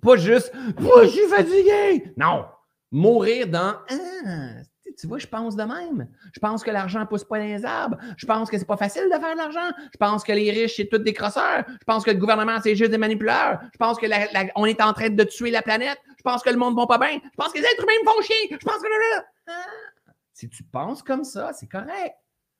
[0.01, 2.11] pas juste, je suis fatigué.
[2.18, 2.45] Non.
[2.91, 4.61] Mourir dans, ah,
[4.97, 6.07] tu vois, je pense de même.
[6.33, 7.97] Je pense que l'argent ne pousse pas les arbres.
[8.17, 9.69] Je pense que c'est pas facile de faire de l'argent.
[9.91, 11.63] Je pense que les riches, c'est tous des crosseurs.
[11.67, 13.59] Je pense que le gouvernement, c'est juste des manipulateurs.
[13.73, 14.05] Je pense que
[14.55, 15.97] on est en train de tuer la planète.
[16.17, 17.19] Je pense que le monde ne va pas bien.
[17.23, 18.49] Je pense que les êtres humains me font chier.
[18.51, 18.87] Je pense que.
[19.47, 19.51] Ah!
[20.33, 22.15] Si tu penses comme ça, c'est correct.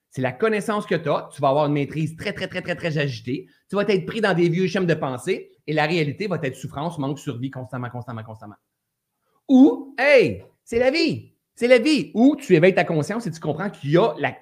[0.10, 1.30] C'est la connaissance que tu as.
[1.34, 3.48] Tu vas avoir une maîtrise très, très, très, très, très agitée.
[3.70, 6.56] Tu vas être pris dans des vieux schèmes de pensée et la réalité va être
[6.56, 8.56] souffrance, manque, survie constamment, constamment, constamment.
[9.50, 11.33] Ou, hey, c'est la vie.
[11.56, 14.36] C'est la vie où tu éveilles ta conscience et tu comprends qu'il y a la.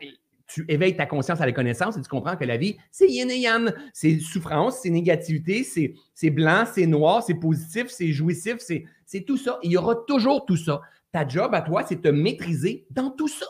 [0.47, 3.29] Tu éveilles ta conscience à la connaissance et tu comprends que la vie, c'est yin
[3.31, 3.73] et yang.
[3.93, 9.59] C'est souffrance, c'est négativité, c'est blanc, c'est noir, c'est positif, c'est jouissif, c'est tout ça.
[9.63, 10.81] il y aura toujours tout ça.
[11.11, 13.45] Ta job à toi, c'est te maîtriser dans tout ça.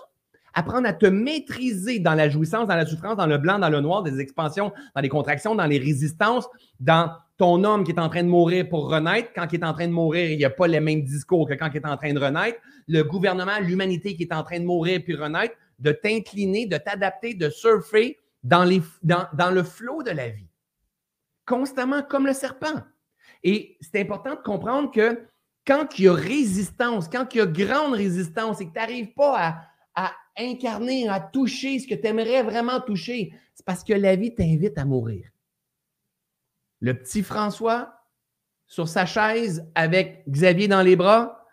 [0.54, 3.80] Apprendre à te maîtriser dans la jouissance, dans la souffrance, dans le blanc, dans le
[3.80, 6.48] noir, des expansions, dans les contractions, dans les résistances,
[6.80, 9.32] dans ton homme qui est en train de mourir pour renaître.
[9.34, 11.54] Quand il est en train de mourir, il n'y a pas les mêmes discours que
[11.54, 12.60] quand il est en train de renaître.
[12.88, 17.34] Le gouvernement, l'humanité qui est en train de mourir puis renaître, de t'incliner, de t'adapter,
[17.34, 18.68] de surfer dans,
[19.04, 20.50] dans le flot de la vie.
[21.46, 22.82] Constamment comme le serpent.
[23.44, 25.20] Et c'est important de comprendre que
[25.66, 29.14] quand il y a résistance, quand il y a grande résistance et que tu n'arrives
[29.14, 29.62] pas à,
[29.96, 34.34] à incarner, à toucher ce que tu aimerais vraiment toucher, c'est parce que la vie
[34.34, 35.30] t'invite à mourir.
[36.80, 37.94] Le petit François,
[38.68, 41.46] sur sa chaise avec Xavier dans les bras,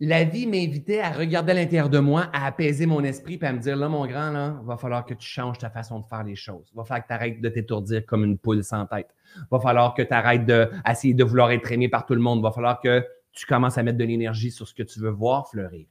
[0.00, 3.52] la vie m'invitait à regarder à l'intérieur de moi, à apaiser mon esprit, puis à
[3.52, 6.22] me dire, là, mon grand, là, va falloir que tu changes ta façon de faire
[6.22, 6.70] les choses.
[6.74, 9.14] Va falloir que tu arrêtes de t'étourdir comme une poule sans tête.
[9.50, 12.42] Va falloir que tu arrêtes d'essayer de vouloir être aimé par tout le monde.
[12.42, 15.48] Va falloir que tu commences à mettre de l'énergie sur ce que tu veux voir
[15.50, 15.86] fleurir.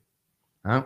[0.68, 0.86] Hein?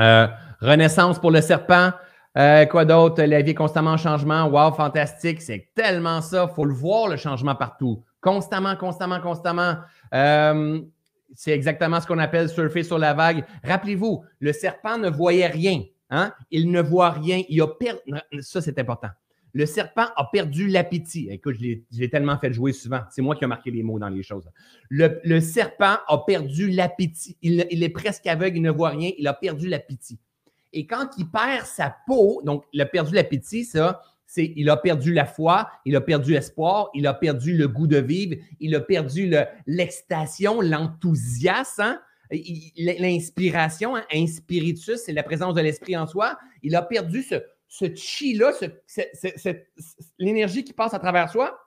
[0.00, 0.26] Euh,
[0.60, 1.92] renaissance pour le serpent.
[2.36, 3.22] Euh, quoi d'autre?
[3.22, 4.46] La vie est constamment en changement.
[4.46, 5.40] Wow, fantastique.
[5.40, 6.48] C'est tellement ça.
[6.50, 8.04] Il faut le voir, le changement partout.
[8.20, 9.76] Constamment, constamment, constamment.
[10.12, 10.80] Euh,
[11.34, 13.44] c'est exactement ce qu'on appelle surfer sur la vague.
[13.62, 15.82] Rappelez-vous, le serpent ne voyait rien.
[16.10, 16.32] Hein?
[16.50, 17.42] Il ne voit rien.
[17.48, 17.66] Il a.
[18.40, 19.08] Ça, c'est important.
[19.54, 21.28] Le serpent a perdu l'appétit.
[21.30, 23.02] Écoute, je l'ai tellement fait jouer souvent.
[23.10, 24.50] C'est moi qui ai marqué les mots dans les choses.
[24.90, 27.38] Le, serpent a perdu l'appétit.
[27.40, 29.12] Il, est presque aveugle, il ne voit rien.
[29.16, 30.18] Il a perdu l'appétit.
[30.72, 34.76] Et quand il perd sa peau, donc il a perdu l'appétit, ça, c'est il a
[34.76, 38.74] perdu la foi, il a perdu l'espoir, il a perdu le goût de vivre, il
[38.74, 39.32] a perdu
[39.68, 41.80] l'excitation, l'enthousiasme.
[41.80, 42.00] Hein?
[42.76, 46.36] l'inspiration, hein, inspiritus, c'est la présence de l'esprit en soi.
[46.62, 47.36] Il a perdu ce,
[47.74, 48.52] ce chi-là,
[50.16, 51.58] l'énergie qui passe à travers soi.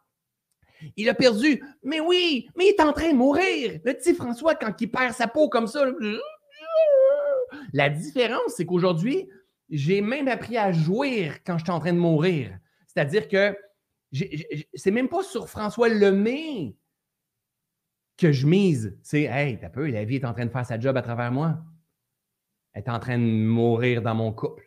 [0.95, 1.61] Il a perdu.
[1.83, 3.81] Mais oui, mais il est en train de mourir.
[3.83, 5.83] Le petit François, quand il perd sa peau comme ça,
[7.73, 9.29] la différence, c'est qu'aujourd'hui,
[9.69, 12.57] j'ai même appris à jouir quand je suis en train de mourir.
[12.87, 13.57] C'est-à-dire que
[14.75, 16.77] c'est même pas sur François Lemay
[18.15, 18.97] que je mise.
[19.03, 21.33] C'est Hey, t'as peu, la vie est en train de faire sa job à travers
[21.33, 21.57] moi.
[22.71, 24.66] Elle est en train de mourir dans mon couple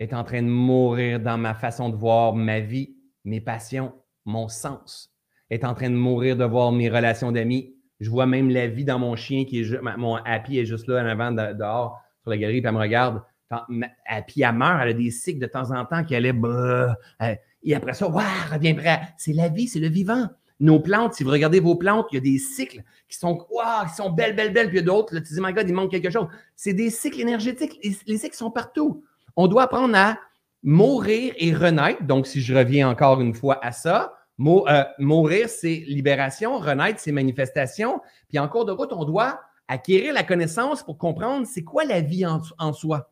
[0.00, 3.92] est en train de mourir dans ma façon de voir ma vie, mes passions,
[4.24, 5.12] mon sens.
[5.50, 7.74] Est en train de mourir de voir mes relations d'amis.
[8.00, 11.02] Je vois même la vie dans mon chien qui est mon happy est juste là
[11.02, 13.22] en avant dehors sur la galerie, puis elle me regarde.
[14.26, 16.32] puis elle meurt, elle a des cycles de temps en temps qui allaient.
[16.32, 16.96] Bah,
[17.64, 19.00] et après ça, waouh, revient prêt.
[19.16, 20.28] C'est la vie, c'est le vivant.
[20.60, 23.86] Nos plantes, si vous regardez vos plantes, il y a des cycles qui sont, wow,
[23.88, 25.74] qui sont belles, belles, belles, puis il y a d'autres, tu dis, my God, il
[25.74, 26.28] manque quelque chose.
[26.54, 27.78] C'est des cycles énergétiques.
[28.06, 29.02] Les, cycles sont partout.
[29.36, 30.18] On doit apprendre à
[30.62, 32.02] mourir et renaître.
[32.02, 37.12] Donc, si je reviens encore une fois à ça, euh, mourir, c'est libération, renaître, c'est
[37.12, 38.00] manifestation.
[38.28, 42.00] Puis en cours de route, on doit acquérir la connaissance pour comprendre c'est quoi la
[42.00, 43.10] vie en, soi.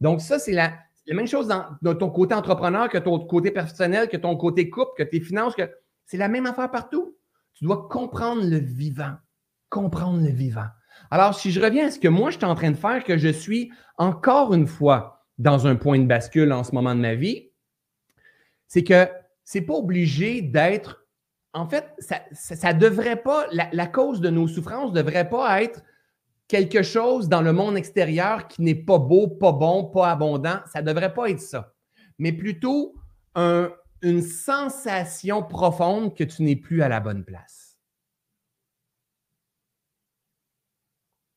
[0.00, 0.74] Donc, ça, c'est la,
[1.06, 5.02] même chose dans, ton côté entrepreneur que ton côté personnel, que ton côté couple, que
[5.02, 5.70] tes finances, que
[6.04, 7.16] c'est la même affaire partout.
[7.54, 9.14] Tu dois comprendre le vivant.
[9.70, 10.66] Comprendre le vivant.
[11.10, 13.16] Alors, si je reviens à ce que moi, je suis en train de faire, que
[13.16, 17.14] je suis encore une fois dans un point de bascule en ce moment de ma
[17.14, 17.50] vie,
[18.66, 19.08] c'est que
[19.44, 21.06] c'est pas obligé d'être.
[21.52, 23.46] En fait, ça, ça, devrait pas.
[23.50, 25.82] La, cause de nos souffrances ne devrait pas être
[26.48, 30.60] quelque chose dans le monde extérieur qui n'est pas beau, pas bon, pas abondant.
[30.66, 31.74] Ça ne devrait pas être ça.
[32.18, 32.94] Mais plutôt
[33.34, 37.78] une sensation profonde que tu n'es plus à la bonne place.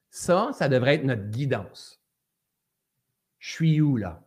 [0.09, 1.98] Ça, ça devrait être notre guidance.
[3.39, 4.21] Je suis où là?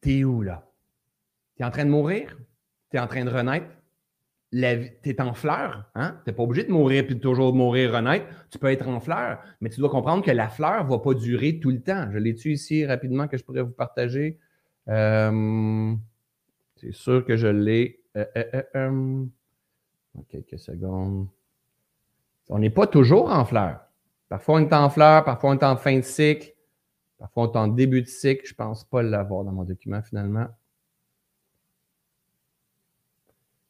[0.00, 0.70] T'es où là?
[1.56, 2.36] T'es en train de mourir?
[2.90, 3.66] tu es en train de renaître?
[4.52, 5.90] Tu es en fleur.
[5.94, 6.16] Hein?
[6.24, 8.26] Tu n'es pas obligé de mourir puis de toujours mourir, renaître.
[8.50, 11.14] Tu peux être en fleur, mais tu dois comprendre que la fleur ne va pas
[11.14, 12.08] durer tout le temps.
[12.12, 14.38] Je l'ai-tu ici rapidement que je pourrais vous partager?
[14.88, 15.94] Euh,
[16.76, 18.00] c'est sûr que je l'ai.
[18.16, 18.24] Euh,
[18.74, 19.24] euh,
[20.28, 21.28] quelques secondes.
[22.48, 23.80] On n'est pas toujours en fleur.
[24.28, 26.52] Parfois, on est en fleur, parfois, on est en fin de cycle,
[27.20, 28.46] parfois, on est en début de cycle.
[28.46, 30.48] Je ne pense pas l'avoir dans mon document finalement.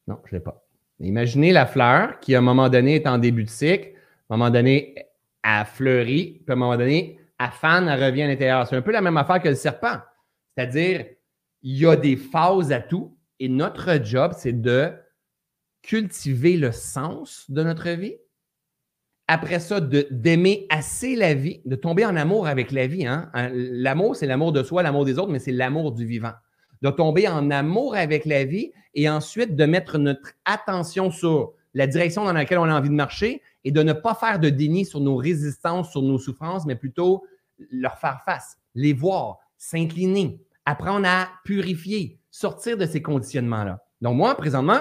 [0.07, 0.65] Non, je ne l'ai pas.
[1.01, 3.91] Imaginez la fleur qui, à un moment donné, est en début de cycle.
[4.29, 4.95] À un moment donné,
[5.43, 6.43] elle fleurit.
[6.45, 8.67] Puis à un moment donné, elle fan, elle revient à l'intérieur.
[8.67, 9.99] C'est un peu la même affaire que le serpent.
[10.55, 11.07] C'est-à-dire,
[11.63, 13.17] il y a des phases à tout.
[13.39, 14.93] Et notre job, c'est de
[15.83, 18.17] cultiver le sens de notre vie.
[19.33, 23.07] Après ça, d'aimer assez la vie, de tomber en amour avec la vie.
[23.07, 23.31] Hein.
[23.53, 26.33] L'amour, c'est l'amour de soi, l'amour des autres, mais c'est l'amour du vivant
[26.83, 31.87] de tomber en amour avec la vie et ensuite de mettre notre attention sur la
[31.87, 34.85] direction dans laquelle on a envie de marcher et de ne pas faire de déni
[34.85, 37.25] sur nos résistances, sur nos souffrances, mais plutôt
[37.71, 43.85] leur faire face, les voir, s'incliner, apprendre à purifier, sortir de ces conditionnements-là.
[44.01, 44.81] Donc moi, présentement,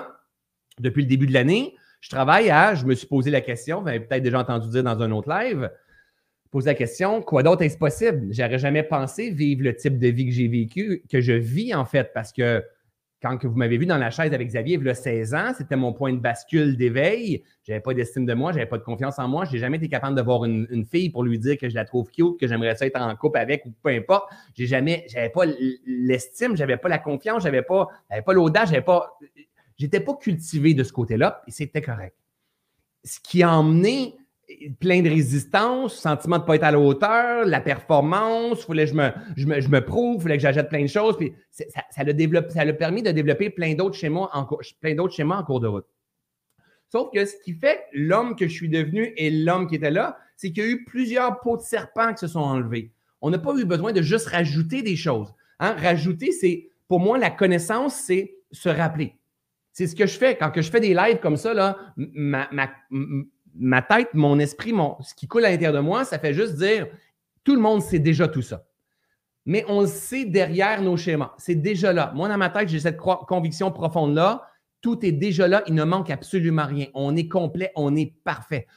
[0.80, 3.88] depuis le début de l'année, je travaille à, je me suis posé la question, vous
[3.88, 5.70] avez peut-être déjà entendu dire dans un autre live,
[6.52, 8.28] pose la question, quoi d'autre est-ce possible?
[8.32, 11.86] J'aurais jamais pensé vivre le type de vie que j'ai vécu, que je vis en
[11.86, 12.64] fait, parce que
[13.22, 15.76] quand vous m'avez vu dans la chaise avec Xavier, il y a 16 ans, c'était
[15.76, 17.44] mon point de bascule d'éveil.
[17.64, 19.44] Je n'avais pas d'estime de moi, je n'avais pas de confiance en moi.
[19.44, 21.84] Je n'ai jamais été capable de voir une, fille pour lui dire que je la
[21.84, 24.32] trouve cute, que j'aimerais ça être en couple avec ou peu importe.
[24.56, 25.44] J'ai jamais, j'avais pas
[25.86, 29.18] l'estime, j'avais pas la confiance, j'avais pas, j'avais pas l'audace, j'avais pas,
[29.80, 32.16] j'étais pas cultivé de ce côté-là et c'était correct.
[33.04, 34.16] Ce qui a emmené
[34.80, 38.92] plein de résistance, sentiment de ne pas être à la hauteur, la performance, fallait que
[38.92, 41.18] je me, je me, je me prouve, fallait que j'achète plein de choses.
[41.18, 44.48] Puis ça, ça, a ça a permis de développer plein d'autres schémas, en,
[44.82, 45.86] plein d'autres en cours de route.
[46.92, 50.18] Sauf que ce qui fait l'homme que je suis devenu et l'homme qui était là,
[50.36, 52.92] c'est qu'il y a eu plusieurs peaux de serpent qui se sont enlevés.
[53.22, 55.34] On n'a pas eu besoin de juste rajouter des choses.
[55.60, 55.76] Hein?
[55.78, 59.19] Rajouter, c'est, pour moi, la connaissance, c'est se rappeler.
[59.80, 60.36] C'est ce que je fais.
[60.36, 65.46] Quand je fais des lives comme ça, ma tête, mon esprit, mon, ce qui coule
[65.46, 66.88] à l'intérieur de moi, ça fait juste dire
[67.46, 68.66] tout le monde sait déjà tout ça.
[69.46, 71.34] Mais on le sait derrière nos schémas.
[71.38, 72.12] C'est déjà là.
[72.14, 74.50] Moi, dans ma tête, j'ai cette conviction profonde-là.
[74.82, 75.64] Tout est déjà là.
[75.66, 76.88] Il ne manque absolument rien.
[76.94, 77.72] On est complet.
[77.78, 78.68] On est parfait.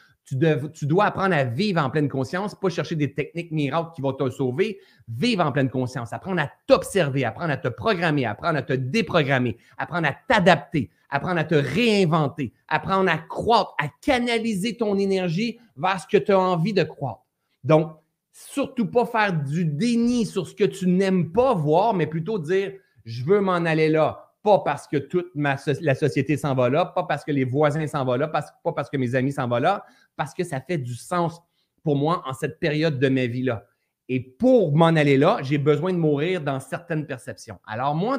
[0.74, 4.12] Tu, dois apprendre à vivre en pleine conscience, pas chercher des techniques miracles qui vont
[4.12, 4.78] te sauver.
[5.08, 9.58] Vivre en pleine conscience, apprendre à t'observer, apprendre à te programmer, apprendre à te déprogrammer,
[9.76, 16.00] apprendre à t'adapter, apprendre à te réinventer, apprendre à croître, à canaliser ton énergie vers
[16.00, 17.22] ce que tu as envie de croître.
[17.64, 17.92] Donc,
[18.32, 22.72] surtout pas faire du déni sur ce que tu n'aimes pas voir, mais plutôt dire
[23.04, 27.04] je veux m'en aller là, pas parce que toute la société s'en va là, pas
[27.04, 28.42] parce que les voisins s'en vont là, pas
[28.74, 29.84] parce que mes amis s'en vont là,
[30.16, 31.40] parce que ça fait du sens
[31.82, 33.66] pour moi en cette période de ma vie-là.
[34.08, 37.58] Et pour m'en aller là, j'ai besoin de mourir dans certaines perceptions.
[37.66, 38.18] Alors moi,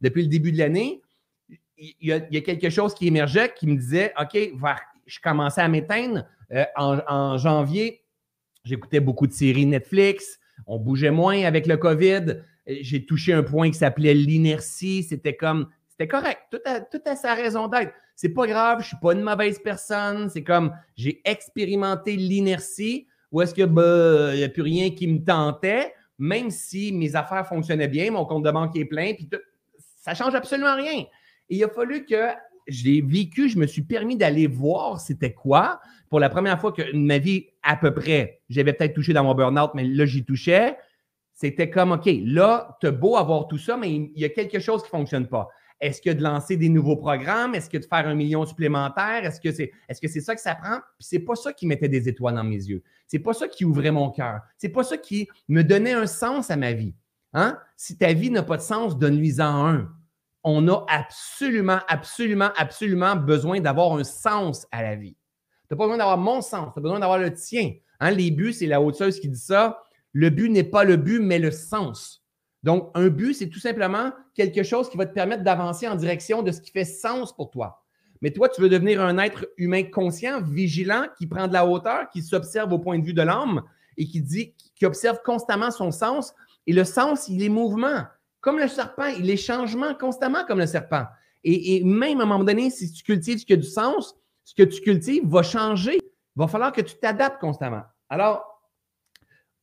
[0.00, 1.00] depuis le début de l'année,
[1.78, 4.38] il y, a, quelque chose qui émergeait qui me disait, OK,
[5.06, 6.26] je commençais à m'éteindre.
[6.52, 8.02] Euh, en, janvier,
[8.64, 10.38] j'écoutais beaucoup de séries Netflix.
[10.66, 12.42] On bougeait moins avec le COVID.
[12.66, 15.04] J'ai touché un point qui s'appelait l'inertie.
[15.04, 15.68] C'était comme,
[16.00, 16.40] c'était correct.
[16.50, 17.92] Tout a, tout a sa raison d'être.
[18.16, 20.30] C'est pas grave, je suis pas une mauvaise personne.
[20.30, 25.06] C'est comme, j'ai expérimenté l'inertie où est-ce que, bah, il n'y a plus rien qui
[25.06, 25.92] me tentait.
[26.18, 29.28] même si mes affaires fonctionnaient bien, mon compte de banque est plein, puis
[29.96, 31.00] ça change absolument rien.
[31.48, 32.28] Et il a fallu que
[32.66, 35.80] j'ai vécu, je me suis permis d'aller voir c'était quoi.
[36.08, 39.34] Pour la première fois que ma vie, à peu près, j'avais peut-être touché dans mon
[39.34, 40.76] burn-out, mais là, j'y touchais.
[41.32, 44.58] C'était comme, OK, là, tu as beau avoir tout ça, mais il y a quelque
[44.58, 45.48] chose qui ne fonctionne pas.
[45.80, 47.54] Est-ce que de lancer des nouveaux programmes?
[47.54, 49.24] Est-ce que de faire un million supplémentaire?
[49.24, 50.78] Est-ce que c'est est -ce ça que ça prend?
[50.98, 52.82] Puis c'est pas ça qui mettait des étoiles dans mes yeux.
[53.06, 54.40] C'est pas ça qui ouvrait mon cœur.
[54.58, 56.94] C'est pas ça qui me donnait un sens à ma vie.
[57.32, 57.58] Hein?
[57.76, 59.92] Si ta vie n'a pas de sens, donne-lui-en un.
[60.42, 65.16] On a absolument, absolument, absolument besoin d'avoir un sens à la vie.
[65.68, 67.74] Tu n'as pas besoin d'avoir mon sens, tu as besoin d'avoir le tien.
[68.00, 68.10] Hein?
[68.10, 69.82] Les buts, c'est la haute qui dit ça.
[70.12, 72.19] Le but n'est pas le but, mais le sens.
[72.62, 76.42] Donc, un but, c'est tout simplement quelque chose qui va te permettre d'avancer en direction
[76.42, 77.84] de ce qui fait sens pour toi.
[78.20, 82.10] Mais toi, tu veux devenir un être humain conscient, vigilant, qui prend de la hauteur,
[82.10, 83.62] qui s'observe au point de vue de l'âme
[83.96, 86.34] et qui dit, qui observe constamment son sens.
[86.66, 88.04] Et le sens, il est mouvement.
[88.40, 91.06] Comme le serpent, il est changement constamment comme le serpent.
[91.44, 94.54] Et, même à un moment donné, si tu cultives ce qui a du sens, ce
[94.54, 95.96] que tu cultives va changer.
[95.96, 97.82] Il va falloir que tu t'adaptes constamment.
[98.10, 98.44] Alors,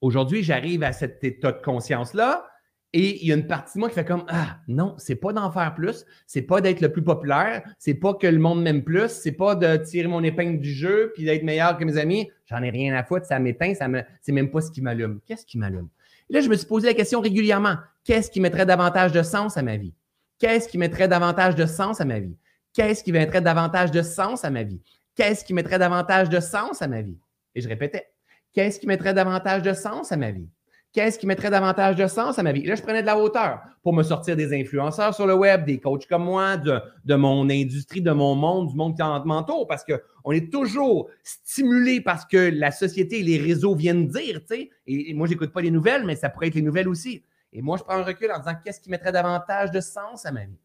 [0.01, 2.47] aujourd'hui, j'arrive à cet état de conscience-là
[2.93, 5.33] et il y a une partie de moi qui fait comme Ah, non, c'est pas
[5.33, 8.83] d'en faire plus, c'est pas d'être le plus populaire, c'est pas que le monde m'aime
[8.83, 12.31] plus, c'est pas de tirer mon épingle du jeu puis d'être meilleur que mes amis.
[12.45, 15.19] J'en ai rien à foutre, ça m'éteint, ça me, c'est même pas ce qui m'allume.
[15.25, 15.89] Qu'est-ce qui m'allume?
[16.29, 19.61] Là, je me suis posé la question régulièrement qu'est-ce qui mettrait davantage de sens à
[19.61, 19.93] ma vie?
[20.39, 22.37] Qu'est-ce qui mettrait davantage de sens à ma vie?
[22.73, 24.81] Qu'est-ce qui mettrait davantage de sens à ma vie?
[25.15, 27.17] Qu'est-ce qui mettrait davantage de sens à ma vie?
[27.53, 28.07] Et je répétais
[28.53, 30.47] qu'est-ce qui mettrait davantage de sens à ma vie?
[30.93, 32.63] Qu'est-ce qui mettrait davantage de sens à ma vie?
[32.63, 35.79] là, je prenais de la hauteur pour me sortir des influenceurs sur le web, des
[35.79, 40.31] coachs comme moi, de, mon industrie, de mon monde, du monde qui m'entoure, parce qu'on
[40.31, 44.69] est toujours stimulé parce que la société et les réseaux viennent dire, tu sais.
[44.87, 47.23] Et, moi, je n'écoute pas les nouvelles, mais ça pourrait être les nouvelles aussi.
[47.53, 50.31] Et moi, je prends un recul en disant qu'est-ce qui mettrait davantage de sens à
[50.31, 50.59] ma vie?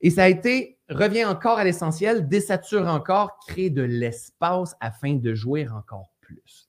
[0.00, 5.34] Et ça a été, reviens encore à l'essentiel, désature encore, créer de l'espace afin de
[5.34, 6.67] jouer encore plus.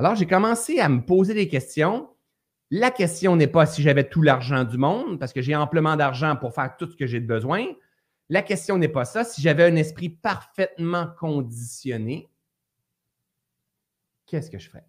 [0.00, 2.08] Alors, j'ai commencé à me poser des questions
[2.70, 6.36] la question n'est pas si j'avais tout l'argent du monde, parce que j'ai amplement d'argent
[6.36, 7.66] pour faire tout ce que j'ai besoin.
[8.28, 9.24] La question n'est pas ça.
[9.24, 12.30] Si j'avais un esprit parfaitement conditionné,
[14.26, 14.86] qu'est-ce que je ferais?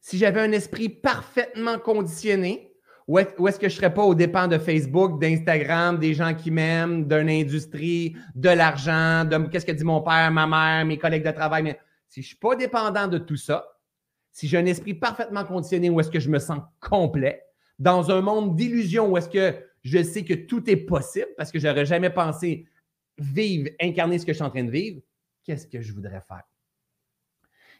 [0.00, 2.72] Si j'avais un esprit parfaitement conditionné,
[3.06, 6.50] où est-ce que je ne serais pas au dépend de Facebook, d'Instagram, des gens qui
[6.50, 11.26] m'aiment, d'une industrie, de l'argent, de qu'est-ce que dit mon père, ma mère, mes collègues
[11.26, 11.76] de travail.
[12.16, 13.76] Si je ne suis pas dépendant de tout ça,
[14.32, 17.44] si j'ai un esprit parfaitement conditionné où est-ce que je me sens complet,
[17.78, 21.58] dans un monde d'illusion où est-ce que je sais que tout est possible parce que
[21.58, 22.66] je n'aurais jamais pensé
[23.18, 25.02] vivre, incarner ce que je suis en train de vivre,
[25.44, 26.44] qu'est-ce que je voudrais faire?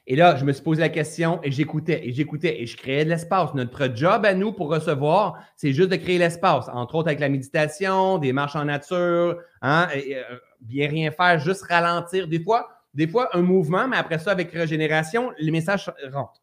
[0.07, 3.05] Et là, je me suis posé la question et j'écoutais et j'écoutais et je créais
[3.07, 3.55] de l'espace.
[3.55, 7.31] Notre job à nous pour recevoir, c'est juste de créer l'espace, entre autres avec la
[7.31, 12.29] méditation, des marches en nature, hein, euh, bien rien faire, juste ralentir.
[12.29, 16.43] Des fois, des fois, un mouvement, mais après ça, avec régénération, les messages rentrent.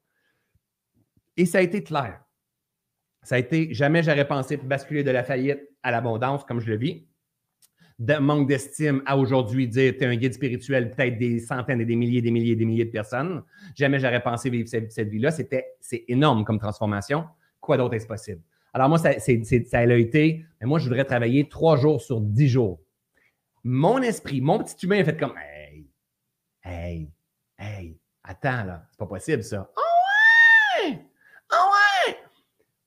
[1.36, 2.22] Et ça a été clair.
[3.24, 6.78] Ça a été, jamais j'aurais pensé basculer de la faillite à l'abondance comme je le
[6.78, 7.08] vis.
[7.98, 11.86] De manque d'estime à aujourd'hui dire tu es un guide spirituel, peut-être des centaines et
[11.86, 13.42] des milliers, des milliers, des milliers de personnes.
[13.76, 15.32] Jamais j'aurais pensé vivre cette, vie-là.
[15.32, 17.26] C'était, c'est énorme comme transformation.
[17.62, 18.42] Quoi d'autre est-ce possible?
[18.74, 22.48] Alors, moi, ça, ça a été, mais moi, je voudrais travailler trois jours sur dix
[22.48, 22.80] jours.
[23.64, 25.34] Mon esprit, mon petit humain a fait comme
[26.66, 27.12] Hey,
[27.60, 29.70] hey, attends là, c'est pas possible ça.
[29.76, 29.82] Oh
[30.88, 31.06] ouais!
[31.50, 31.66] Ah
[32.08, 32.16] ouais!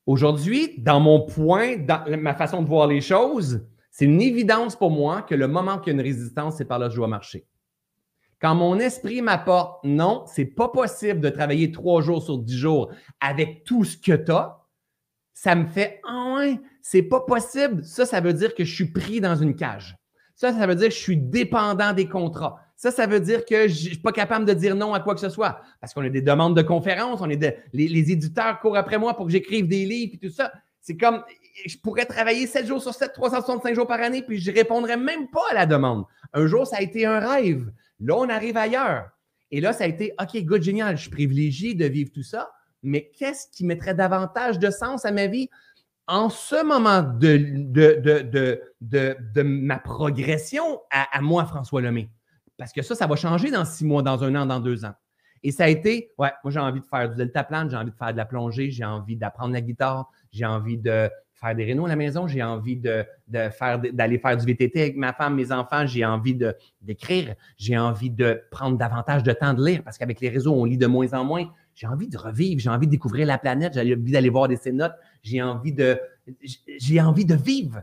[0.07, 4.91] Aujourd'hui, dans mon point, dans ma façon de voir les choses, c'est une évidence pour
[4.91, 7.09] moi que le moment qu'il y a une résistance, c'est par là que je dois
[7.09, 7.47] marcher.
[8.41, 12.91] Quand mon esprit m'apporte non, c'est pas possible de travailler trois jours sur dix jours
[13.21, 14.59] avec tout ce que tu as,
[15.35, 17.85] ça me fait Ah ouais, c'est pas possible.
[17.85, 19.99] Ça, ça veut dire que je suis pris dans une cage.
[20.35, 22.61] Ça, ça veut dire que je suis dépendant des contrats.
[22.77, 25.15] Ça, ça veut dire que je ne suis pas capable de dire non à quoi
[25.15, 25.63] que ce soit.
[25.81, 29.33] Parce qu'on a des demandes de conférences, on les, éditeurs courent après moi pour que
[29.33, 30.53] j'écrive des livres et tout ça.
[30.83, 31.25] C'est comme,
[31.65, 34.99] je pourrais travailler 7 jours sur 7, 365 jours par année, puis je ne répondrais
[34.99, 36.05] même pas à la demande.
[36.35, 37.73] Un jour, ça a été un rêve.
[37.99, 39.09] Là, on arrive ailleurs.
[39.51, 42.51] Et là, ça a été, OK, good, génial, je suis privilégié de vivre tout ça,
[42.83, 45.49] mais qu'est-ce qui mettrait davantage de sens à ma vie
[46.07, 52.09] en ce moment de, de, de, ma progression à, à moi, François Lemay?
[52.57, 54.95] Parce que ça, ça va changer dans six mois, dans un an, dans deux ans.
[55.43, 57.97] Et ça a été, ouais, moi j'ai envie de faire du deltaplane, j'ai envie de
[57.97, 61.85] faire de la plongée, j'ai envie d'apprendre la guitare, j'ai envie de faire des rénaux
[61.85, 63.05] à la maison, j'ai envie de,
[63.51, 66.37] faire d'aller faire du VTT avec ma femme, mes enfants, j'ai envie
[66.81, 70.65] d'écrire, j'ai envie de prendre davantage de temps de lire parce qu'avec les réseaux, on
[70.65, 71.47] lit de moins en moins.
[71.75, 74.57] j'ai envie de revivre, j'ai envie de découvrir la planète, j'ai envie d'aller voir des
[74.57, 76.01] cénotes, j'ai envie de,
[76.79, 77.83] j'ai envie de vivre.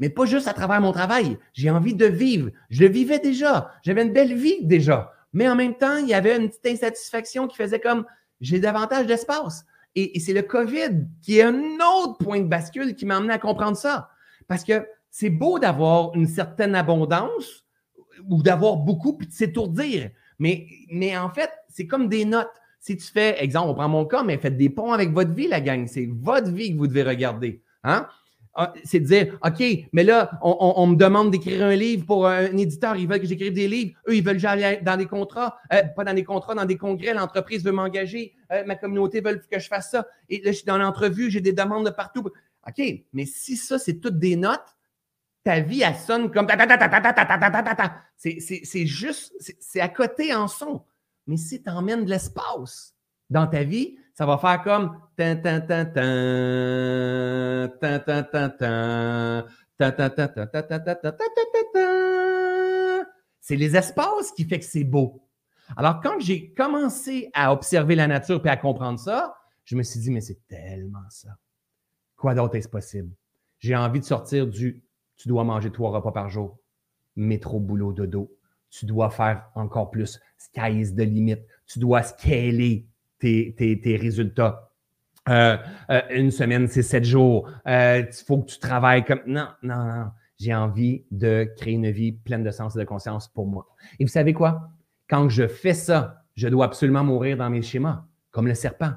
[0.00, 1.38] Mais pas juste à travers mon travail.
[1.52, 2.50] J'ai envie de vivre.
[2.70, 3.70] Je vivais déjà.
[3.82, 5.12] J'avais une belle vie déjà.
[5.32, 8.04] Mais en même temps, il y avait une petite insatisfaction qui faisait comme
[8.40, 9.64] j'ai davantage d'espace.
[9.94, 13.34] Et, et c'est le COVID qui est un autre point de bascule qui m'a amené
[13.34, 14.10] à comprendre ça.
[14.48, 17.64] Parce que c'est beau d'avoir une certaine abondance
[18.28, 20.10] ou d'avoir beaucoup puis de s'étourdir.
[20.38, 22.48] Mais, mais en fait, c'est comme des notes.
[22.78, 25.48] Si tu fais, exemple, on prend mon cas, mais faites des ponts avec votre vie,
[25.48, 25.86] la gang.
[25.86, 27.62] C'est votre vie que vous devez regarder.
[27.84, 28.08] Hein?
[28.54, 32.56] Ah, c'est de dire, OK, mais là, on, me demande d'écrire un livre pour un
[32.56, 32.96] éditeur.
[32.96, 33.92] Ils veulent que j'écrive des livres.
[34.08, 35.56] Eux, ils veulent que j'aille dans des contrats.
[35.72, 37.14] Euh, pas dans des contrats, dans des congrès.
[37.14, 38.34] L'entreprise veut m'engager.
[38.50, 40.06] Euh, ma communauté veut que je fasse ça.
[40.28, 42.28] Et là, je suis dans l'entrevue, j'ai des demandes de partout.
[42.66, 42.82] OK,
[43.12, 44.76] mais si ça, c'est toutes des notes,
[45.44, 46.48] ta vie, elle sonne comme
[48.16, 50.82] C'est juste, c'est à côté en son.
[51.26, 52.94] Mais si tu emmènes de l'espace
[53.30, 54.98] dans ta vie, ça va faire comme
[63.40, 65.26] c'est les espaces qui fait que c'est beau.
[65.74, 70.00] Alors, quand j'ai commencé à observer la nature et à comprendre ça, je me suis
[70.00, 71.30] dit, mais c'est tellement ça.
[72.14, 73.10] Quoi d'autre est-ce possible?
[73.58, 74.84] J'ai envie de sortir du
[75.16, 76.58] tu dois manger trois repas par jour,
[77.16, 78.36] métro, boulot, dodo.
[78.68, 80.20] Tu dois faire encore plus.
[80.36, 81.38] Sky is the limit.
[81.66, 82.89] Tu dois scaler
[83.20, 84.72] tes, tes, résultats.
[85.28, 85.56] Euh,
[85.90, 87.48] euh, une semaine, c'est sept jours.
[87.66, 89.20] Il euh, faut que tu travailles comme.
[89.26, 90.06] Non, non, non.
[90.38, 93.68] J'ai envie de créer une vie pleine de sens et de conscience pour moi.
[93.98, 94.70] Et vous savez quoi?
[95.08, 98.92] Quand je fais ça, je dois absolument mourir dans mes schémas, comme le serpent.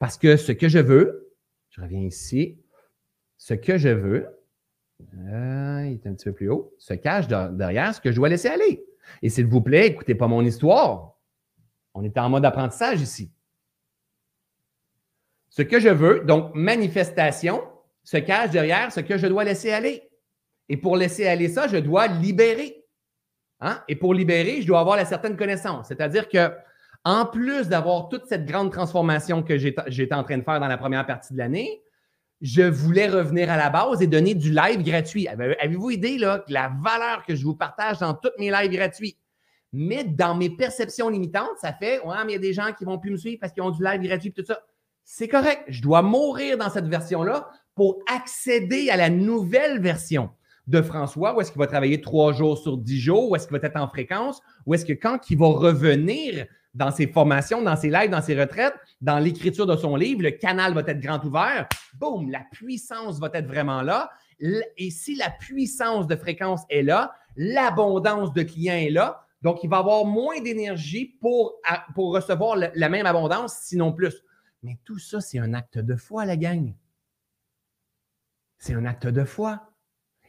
[0.00, 1.32] Parce que ce que je veux,
[1.70, 2.58] je reviens ici,
[3.38, 4.26] ce que je veux,
[5.00, 8.48] il est un petit peu plus haut, se cache derrière ce que je dois laisser
[8.48, 8.84] aller.
[9.22, 11.16] Et s'il vous plaît, écoutez pas mon histoire.
[11.94, 13.30] On est en mode apprentissage ici.
[15.52, 17.62] Ce que je veux, donc manifestation,
[18.04, 20.02] se cache derrière ce que je dois laisser aller.
[20.70, 22.86] Et pour laisser aller ça, je dois libérer.
[23.60, 23.82] Hein?
[23.86, 25.88] Et pour libérer, je dois avoir la certaine connaissance.
[25.88, 26.50] C'est-à-dire que,
[27.04, 30.78] en plus d'avoir toute cette grande transformation que j'étais en train de faire dans la
[30.78, 31.82] première partie de l'année,
[32.40, 35.28] je voulais revenir à la base et donner du live gratuit.
[35.28, 39.18] Avez-vous idée là, la valeur que je vous partage dans tous mes lives gratuits?
[39.74, 42.86] Mais dans mes perceptions limitantes, ça fait Ouais, mais il y a des gens qui
[42.86, 44.58] vont plus me suivre parce qu'ils ont du live gratuit tout ça.
[45.04, 45.64] C'est correct.
[45.68, 50.30] Je dois mourir dans cette version-là pour accéder à la nouvelle version
[50.66, 53.58] de François, où est-ce qu'il va travailler trois jours sur dix jours, où est-ce qu'il
[53.58, 57.76] va être en fréquence, où est-ce que quand il va revenir dans ses formations, dans
[57.76, 61.22] ses lives, dans ses retraites, dans l'écriture de son livre, le canal va être grand
[61.24, 61.68] ouvert.
[61.94, 64.10] Boum, la puissance va être vraiment là.
[64.78, 69.24] Et si la puissance de fréquence est là, l'abondance de clients est là.
[69.42, 71.54] Donc, il va avoir moins d'énergie pour,
[71.94, 74.22] pour recevoir la même abondance, sinon plus.
[74.62, 76.74] Mais tout ça, c'est un acte de foi, la gang.
[78.58, 79.72] C'est un acte de foi.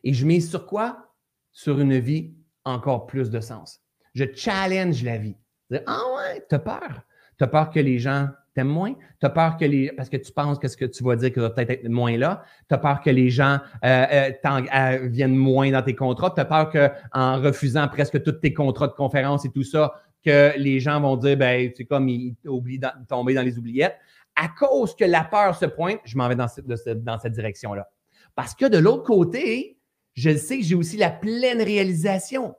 [0.04, 1.14] Et je mise sur quoi?
[1.52, 2.34] Sur une vie
[2.66, 3.82] encore plus de sens.
[4.16, 5.38] Je challenge la vie.
[5.86, 7.04] Ah ouais, t'as peur?
[7.38, 8.94] T'as peur que les gens t'aiment moins?
[9.20, 9.92] T'as peur que les.
[9.92, 12.18] Parce que tu penses que ce que tu vas dire que va peut-être être moins
[12.18, 12.44] là.
[12.68, 16.32] T'as peur que les gens euh, euh, euh, viennent moins dans tes contrats?
[16.32, 20.80] T'as peur qu'en refusant presque tous tes contrats de conférence et tout ça, que les
[20.80, 23.98] gens vont dire, ben, c'est comme ils oublient de tomber dans les oubliettes?
[24.36, 27.90] À cause que la peur se pointe, je m'en vais dans, cette direction-là.
[28.36, 29.80] Parce que de l'autre côté,
[30.14, 32.56] je sais que j'ai aussi la pleine réalisation.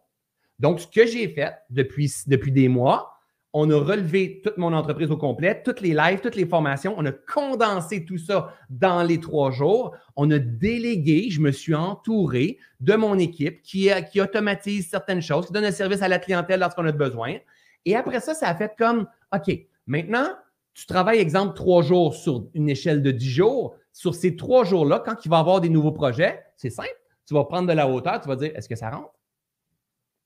[0.59, 3.14] Donc, ce que j'ai fait depuis, depuis des mois,
[3.57, 6.95] on a relevé toute mon entreprise au complet, toutes les lives, toutes les formations.
[6.99, 9.97] On a condensé tout ça dans les trois jours.
[10.16, 15.47] On a délégué, je me suis entouré de mon équipe qui, qui automatise certaines choses,
[15.47, 17.37] qui donne un service à la clientèle lorsqu'on a besoin.
[17.85, 19.57] Et après ça, ça a fait comme, OK,
[19.87, 20.31] maintenant,
[20.75, 23.77] tu travailles, exemple, trois jours sur une échelle de dix jours.
[23.93, 27.01] Sur ces trois jours-là, quand il va y avoir des nouveaux projets, c'est simple.
[27.27, 29.12] Tu vas prendre de la hauteur, tu vas dire, est-ce que ça rentre?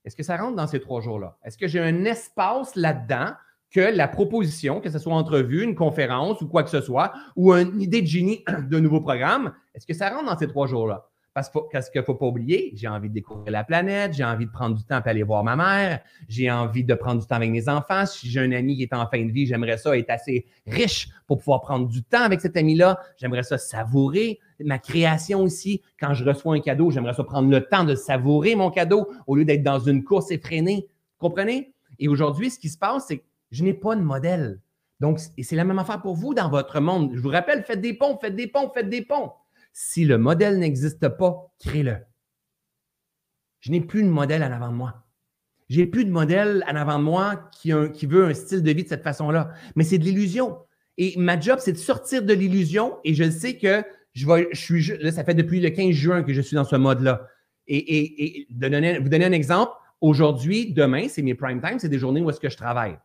[0.05, 1.37] Est-ce que ça rentre dans ces trois jours-là?
[1.45, 3.33] Est-ce que j'ai un espace là-dedans
[3.71, 7.53] que la proposition, que ce soit entrevue, une conférence ou quoi que ce soit, ou
[7.53, 11.11] une idée de génie d'un nouveau programme, est-ce que ça rentre dans ces trois jours-là?
[11.73, 14.51] Parce qu'il ne faut pas oublier, j'ai envie de découvrir la planète, j'ai envie de
[14.51, 17.51] prendre du temps pour aller voir ma mère, j'ai envie de prendre du temps avec
[17.51, 18.07] mes enfants.
[18.07, 21.09] Si j'ai un ami qui est en fin de vie, j'aimerais ça être assez riche
[21.27, 22.99] pour pouvoir prendre du temps avec cet ami-là.
[23.17, 25.83] J'aimerais ça savourer ma création aussi.
[26.01, 29.37] Quand je reçois un cadeau, j'aimerais ça prendre le temps de savourer mon cadeau au
[29.37, 30.89] lieu d'être dans une course effrénée.
[31.19, 31.73] Comprenez?
[31.99, 34.61] Et aujourd'hui, ce qui se passe, c'est que je n'ai pas de modèle.
[35.01, 37.13] Donc, c'est la même affaire pour vous dans votre monde.
[37.15, 39.33] Je vous rappelle, faites des ponts, faites des ponts, faites des ponts.
[39.73, 41.97] Si le modèle n'existe pas, crée-le.
[43.61, 45.05] Je n'ai plus de modèle en avant de moi.
[45.69, 48.89] J'ai plus de modèle en avant de moi qui, veut un style de vie de
[48.89, 49.53] cette façon-là.
[49.77, 50.59] Mais c'est de l'illusion.
[50.97, 52.99] Et ma job, c'est de sortir de l'illusion.
[53.05, 56.23] Et je sais que je, vais, je suis, là, ça fait depuis le 15 juin
[56.23, 57.29] que je suis dans ce mode-là.
[57.67, 62.31] Et, vous donner un exemple, aujourd'hui, demain, c'est mes prime time, c'est des journées où
[62.31, 62.99] est-ce que je travaille.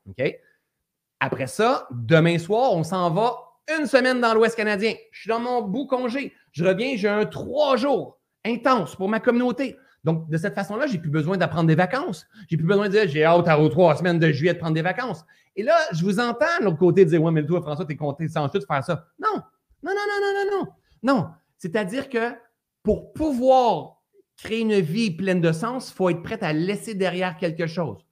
[1.20, 3.36] Après ça, demain soir, on s'en va
[3.78, 4.94] une semaine dans l'Ouest canadien.
[5.12, 6.34] Je suis dans mon bout congé.
[6.54, 9.76] Je reviens, j'ai un trois jours intense pour ma communauté.
[10.04, 12.26] Donc, de cette façon-là, j'ai plus besoin d'apprendre des vacances.
[12.50, 14.82] J'ai plus besoin de dire, j'ai hâte à trois semaines de juillet de prendre des
[14.82, 15.26] vacances.
[15.56, 18.28] Et là, je vous entends de l'autre côté dire, ouais, mais toi, François, t'es content
[18.28, 19.06] sans tout de faire ça.
[19.20, 19.42] Non,
[19.84, 20.72] non, non, non, non, non, non.
[21.04, 21.28] Non.
[21.58, 22.34] C'est-à-dire que
[22.82, 24.02] pour pouvoir
[24.36, 28.06] créer une vie pleine de sens, il faut être prêt à laisser derrière quelque chose.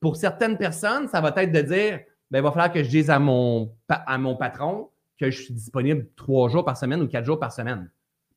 [0.00, 3.08] Pour certaines personnes, ça va être de dire, ben, il va falloir que je dise
[3.08, 3.70] à mon
[4.38, 7.90] patron que je suis disponible trois jours par semaine ou quatre jours par semaine.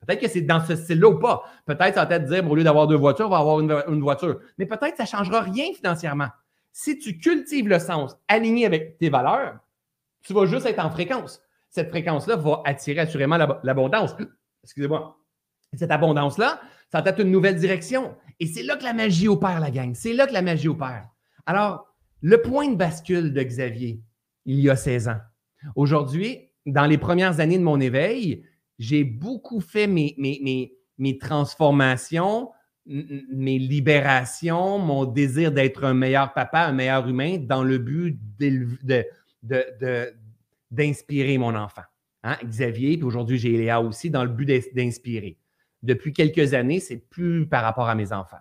[0.06, 1.44] Peut-être que c'est dans ce style-là ou pas.
[1.66, 4.40] Peut-être ça va être dire, au lieu d'avoir deux voitures, on va avoir une, voiture.
[4.58, 6.30] Mais peut-être que ça ne changera rien financièrement.
[6.72, 9.60] Si tu cultives le sens aligné avec tes valeurs,
[10.22, 11.42] tu vas juste être en fréquence.
[11.70, 14.16] Cette fréquence-là va attirer assurément l'abondance.
[14.64, 15.18] Excusez-moi.
[15.74, 16.62] Cette abondance-là,
[16.92, 18.16] ça va être une nouvelle direction.
[18.40, 19.94] Et c'est là que la magie opère, la gang.
[19.94, 21.10] C'est là que la magie opère.
[21.46, 21.88] Alors,
[22.22, 24.02] le point de bascule de Xavier,
[24.46, 25.20] il y a 16 ans.
[25.76, 28.44] Aujourd'hui, dans les premières années de mon éveil,
[28.78, 30.16] j'ai beaucoup fait mes,
[30.98, 32.52] mes, transformations,
[32.86, 38.20] mes libérations, mon désir d'être un meilleur papa, un meilleur humain, dans le but
[40.72, 41.84] d'inspirer mon enfant.
[42.24, 42.38] Hein?
[42.44, 45.38] Xavier, puis aujourd'hui j'ai Léa aussi, dans le but d'inspirer.
[45.84, 48.40] Depuis quelques années, c'est plus par rapport à mes enfants.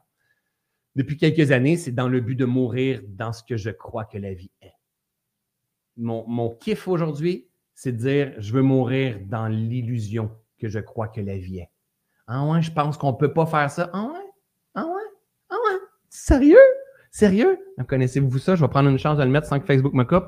[0.96, 4.18] Depuis quelques années, c'est dans le but de mourir dans ce que je crois que
[4.18, 4.72] la vie est.
[5.96, 7.47] Mon kiff aujourd'hui,
[7.80, 11.70] c'est de dire je veux mourir dans l'illusion que je crois que la vie est.
[12.26, 13.88] Ah ouais, je pense qu'on ne peut pas faire ça.
[13.92, 14.30] Ah ouais?
[14.74, 15.08] Ah ouais?
[15.48, 15.78] Ah ouais?
[16.08, 16.58] Sérieux?
[17.12, 17.56] Sérieux?
[17.86, 18.56] Connaissez-vous ça?
[18.56, 20.26] Je vais prendre une chance de le mettre sans que Facebook me coupe.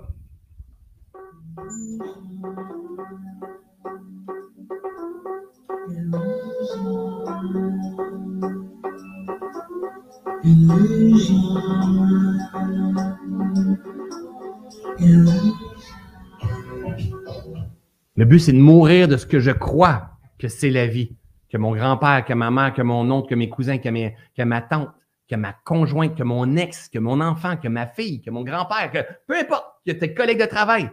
[18.21, 21.17] Le but, c'est de mourir de ce que je crois que c'est la vie.
[21.49, 24.91] Que mon grand-père, que ma mère, que mon oncle, que mes cousins, que, ma tante,
[25.27, 28.91] que ma conjointe, que mon ex, que mon enfant, que ma fille, que mon grand-père,
[28.93, 30.91] que peu importe, que tes collègues de travail,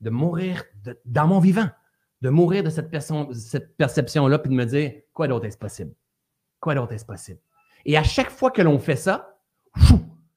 [0.00, 0.64] de mourir
[1.04, 1.68] dans mon vivant,
[2.22, 5.92] de mourir de cette, perception-là, puis de me dire, quoi d'autre est-ce possible?
[6.58, 7.40] Quoi d'autre est-ce possible?
[7.84, 9.36] Et à chaque fois que l'on fait ça,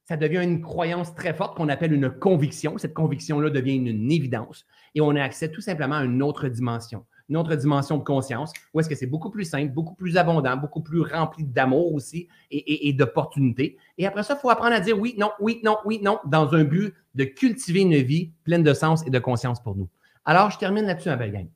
[0.07, 2.77] ça devient une croyance très forte qu'on appelle une conviction.
[2.77, 7.05] Cette conviction-là devient une, évidence et on a accès tout simplement à une autre dimension,
[7.27, 10.55] une autre dimension de conscience où est-ce que c'est beaucoup plus simple, beaucoup plus abondant,
[10.57, 13.77] beaucoup plus rempli d'amour aussi et, d'opportunités.
[13.97, 16.53] Et après ça, il faut apprendre à dire oui, non, oui, non, oui, non, dans
[16.53, 19.89] un but de cultiver une vie pleine de sens et de conscience pour nous.
[20.23, 21.47] Alors, je termine là-dessus, ma belle gang.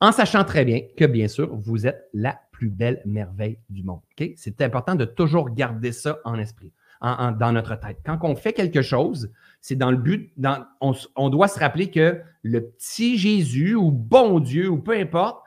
[0.00, 4.00] En sachant très bien que, bien sûr, vous êtes la plus belle merveille du monde.
[4.36, 7.98] C'est important de toujours garder ça en esprit dans notre tête.
[8.04, 10.32] Quand on fait quelque chose, c'est dans le but,
[10.80, 15.42] on, doit se rappeler que le petit Jésus ou bon Dieu ou peu importe,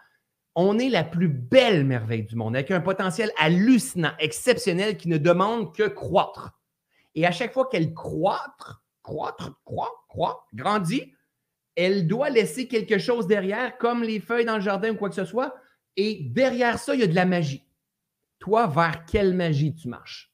[0.55, 5.17] on est la plus belle merveille du monde, avec un potentiel hallucinant, exceptionnel, qui ne
[5.17, 6.59] demande que croître.
[7.15, 11.13] Et à chaque fois qu'elle croître, croître, croît, croît, grandit,
[11.75, 15.15] elle doit laisser quelque chose derrière, comme les feuilles dans le jardin ou quoi que
[15.15, 15.55] ce soit.
[15.97, 17.65] Et derrière ça, il y a de la magie.
[18.39, 20.32] Toi, vers quelle magie tu marches?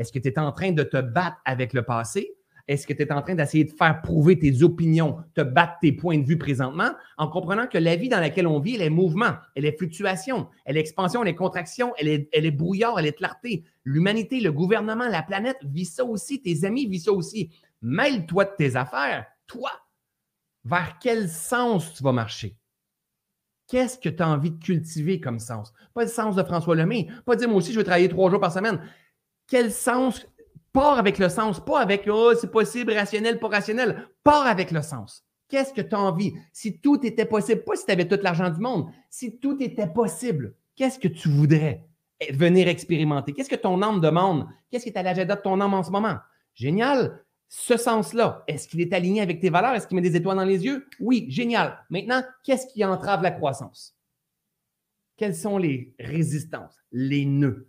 [0.00, 2.34] Est-ce que tu es en train de te battre avec le passé?
[2.66, 5.92] Est-ce que tu es en train d'essayer de faire prouver tes opinions, te battre tes
[5.92, 8.88] points de vue présentement, en comprenant que la vie dans laquelle on vit, elle est
[8.88, 12.98] mouvement, elle est fluctuation, elle est expansion, elle est contraction, elle est, elle est brouillard,
[12.98, 13.64] elle est clarté.
[13.84, 17.50] L'humanité, le gouvernement, la planète vit ça aussi, tes amis vivent ça aussi.
[17.82, 19.70] Mêle-toi de tes affaires, toi.
[20.64, 22.56] Vers quel sens tu vas marcher?
[23.68, 25.72] Qu'est-ce que tu as envie de cultiver comme sens?
[25.94, 28.40] Pas le sens de François Lemay, pas dire moi aussi je vais travailler trois jours
[28.40, 28.80] par semaine
[29.50, 30.26] quel sens
[30.72, 34.06] Part avec le sens, pas avec oh, c'est possible, rationnel, pas rationnel.
[34.22, 35.24] Part avec le sens.
[35.48, 36.32] Qu'est-ce que tu as envie?
[36.52, 39.88] Si tout était possible, pas si tu avais tout l'argent du monde, si tout était
[39.88, 41.84] possible, qu'est-ce que tu voudrais
[42.32, 43.32] venir expérimenter?
[43.32, 44.46] Qu'est-ce que ton âme demande?
[44.70, 46.18] Qu'est-ce qui est à l'agenda de ton âme en ce moment?
[46.54, 47.24] Génial.
[47.48, 49.74] Ce sens-là, est-ce qu'il est aligné avec tes valeurs?
[49.74, 50.86] Est-ce qu'il met des étoiles dans les yeux?
[51.00, 51.84] Oui, génial.
[51.90, 53.96] Maintenant, qu'est-ce qui entrave la croissance?
[55.16, 57.66] Quelles sont les résistances, les nœuds?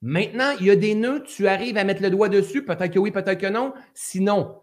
[0.00, 2.98] Maintenant, il y a des nœuds, tu arrives à mettre le doigt dessus, peut-être que
[2.98, 3.72] oui, peut-être que non.
[3.94, 4.54] Sinon,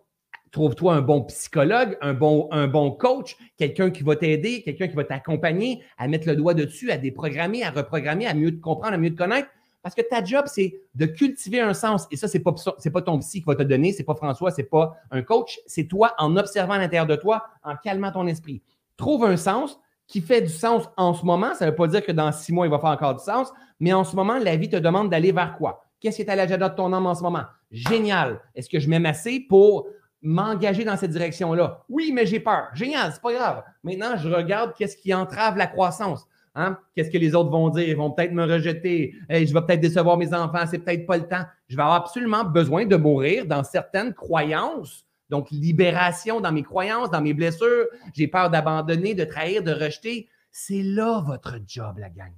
[0.51, 4.95] trouve-toi un bon psychologue, un bon, un bon coach, quelqu'un qui va t'aider, quelqu'un qui
[4.95, 8.93] va t'accompagner à mettre le doigt dessus, à déprogrammer, à reprogrammer, à mieux te comprendre,
[8.93, 9.49] à mieux te connaître.
[9.83, 12.07] Parce que ta job, c'est de cultiver un sens.
[12.09, 14.15] Et ça, ce n'est pas, pas ton psy qui va te donner, ce n'est pas
[14.15, 17.75] François, ce n'est pas un coach, c'est toi en observant à l'intérieur de toi, en
[17.75, 18.61] calmant ton esprit.
[18.95, 21.53] Trouve un sens qui fait du sens en ce moment.
[21.53, 23.51] Ça ne veut pas dire que dans six mois, il va faire encore du sens,
[23.79, 25.83] mais en ce moment, la vie te demande d'aller vers quoi?
[25.99, 27.43] Qu'est-ce qui est à l'agenda de ton âme en ce moment?
[27.71, 28.39] Génial.
[28.53, 29.87] Est-ce que je m'aime assez pour
[30.21, 31.83] m'engager dans cette direction-là?
[31.89, 32.67] Oui, mais j'ai peur.
[32.73, 33.63] Génial, c'est pas grave.
[33.83, 36.27] Maintenant, je regarde qu'est-ce qui entrave la croissance.
[36.53, 36.77] Hein?
[36.95, 37.87] Qu'est-ce que les autres vont dire?
[37.87, 39.13] Ils vont peut-être me rejeter.
[39.29, 40.65] je vais peut-être décevoir mes enfants.
[40.69, 41.43] C'est peut-être pas le temps.
[41.67, 45.04] Je vais avoir absolument besoin de mourir dans certaines croyances.
[45.29, 47.87] Donc, libération dans mes croyances, dans mes blessures.
[48.13, 50.29] J'ai peur d'abandonner, de trahir, de rejeter.
[50.51, 52.33] C'est là votre job, la gang.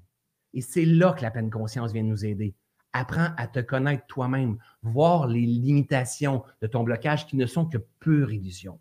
[0.54, 2.56] Et c'est là que la pleine conscience vient nous aider.
[2.94, 7.78] Apprends à te connaître toi-même, voir les limitations de ton blocage qui ne sont que
[8.00, 8.80] pure illusion.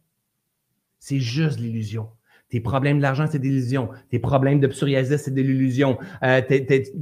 [0.98, 2.10] C'est juste l'illusion.
[2.48, 3.90] Tes problèmes de l'argent, c'est de l'illusion.
[4.08, 5.98] Tes problèmes de psoriasis, c'est de l'illusion.
[6.22, 6.40] Euh,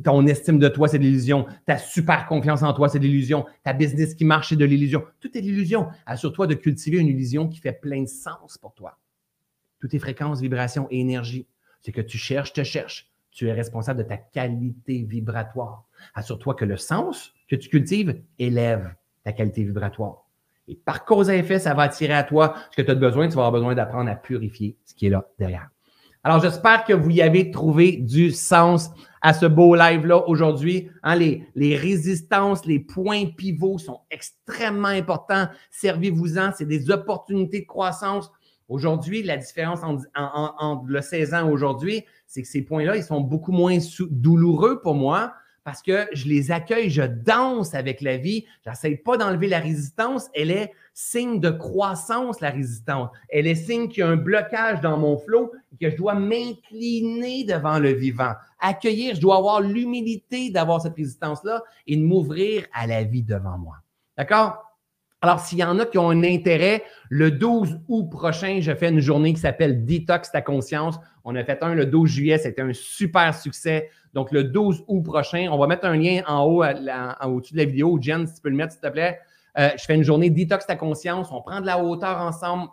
[0.02, 1.46] ton estime de toi, c'est de l'illusion.
[1.66, 3.44] Ta super confiance en toi, c'est de l'illusion.
[3.62, 5.04] Ta business qui marche, c'est de l'illusion.
[5.20, 5.88] Tout est de l'illusion.
[6.06, 8.98] Assure-toi de cultiver une illusion qui fait plein de sens pour toi.
[9.80, 11.46] Toutes tes fréquences, vibrations et énergie.
[11.82, 13.10] C'est que tu cherches, te cherches.
[13.30, 15.84] Tu es responsable de ta qualité vibratoire.
[16.14, 20.23] Assure-toi que le sens que tu cultives élève ta qualité vibratoire.
[20.68, 23.28] Et par cause à effet, ça va attirer à toi ce que tu as besoin.
[23.28, 25.68] Tu vas avoir besoin d'apprendre à purifier ce qui est là derrière.
[26.22, 28.90] Alors, j'espère que vous y avez trouvé du sens
[29.20, 30.88] à ce beau live-là aujourd'hui.
[31.02, 35.48] Hein, les, résistances, les points pivots sont extrêmement importants.
[35.70, 36.52] Servez-vous-en.
[36.56, 38.32] C'est des opportunités de croissance.
[38.68, 43.52] Aujourd'hui, la différence entre, le 16 ans aujourd'hui, c'est que ces points-là, ils sont beaucoup
[43.52, 43.76] moins
[44.10, 45.34] douloureux pour moi
[45.64, 48.44] parce que je les accueille, je danse avec la vie.
[48.64, 50.28] Je n'essaie pas d'enlever la résistance.
[50.34, 53.08] Elle est signe de croissance, la résistance.
[53.30, 56.14] Elle est signe qu'il y a un blocage dans mon flot et que je dois
[56.14, 58.34] m'incliner devant le vivant.
[58.60, 63.56] Accueillir, je dois avoir l'humilité d'avoir cette résistance-là et de m'ouvrir à la vie devant
[63.56, 63.76] moi.
[64.18, 64.64] D'accord?
[65.22, 68.90] Alors, s'il y en a qui ont un intérêt, le 12 août prochain, je fais
[68.90, 70.96] une journée qui s'appelle Detox ta conscience.
[71.24, 73.88] On a fait un le 12 juillet, c'était un super succès.
[74.14, 77.64] Donc, le 12 août prochain, on va mettre un lien en haut, au-dessus de la
[77.64, 77.98] vidéo.
[78.00, 79.18] Jen, si tu peux le mettre, s'il te plaît.
[79.58, 81.28] Euh, je fais une journée Detox ta conscience.
[81.30, 82.68] On prend de la hauteur ensemble.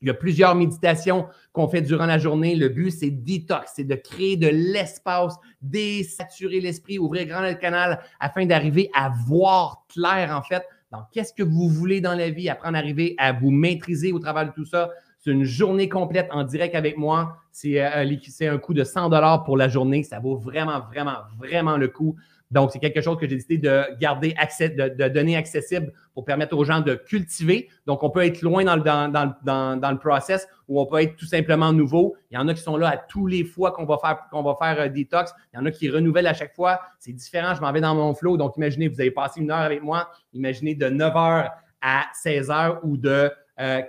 [0.00, 2.56] Il y a plusieurs méditations qu'on fait durant la journée.
[2.56, 8.00] Le but, c'est detox, c'est de créer de l'espace, désaturer l'esprit, ouvrir grand le canal
[8.18, 12.50] afin d'arriver à voir clair, en fait, donc, qu'est-ce que vous voulez dans la vie,
[12.50, 14.90] apprendre à arriver à vous maîtriser au travers de tout ça.
[15.22, 17.36] C'est une journée complète en direct avec moi.
[17.52, 20.02] C'est euh, un coût de 100 dollars pour la journée.
[20.02, 22.16] Ça vaut vraiment, vraiment, vraiment le coup.
[22.50, 26.56] Donc, c'est quelque chose que j'ai décidé de garder accès, de, donner accessible pour permettre
[26.56, 27.68] aux gens de cultiver.
[27.86, 32.16] Donc, on peut être loin dans le, process ou on peut être tout simplement nouveau.
[32.32, 34.42] Il y en a qui sont là à tous les fois qu'on va faire, qu'on
[34.42, 34.88] va euh.
[34.92, 35.06] Il
[35.54, 36.80] y en a qui renouvellent à chaque fois.
[36.98, 37.54] C'est différent.
[37.54, 38.36] Je m'en vais dans mon flow.
[38.36, 40.10] Donc, imaginez, vous avez passé une heure avec moi.
[40.34, 41.50] Imaginez de 9 h
[41.80, 43.30] à 16 h ou de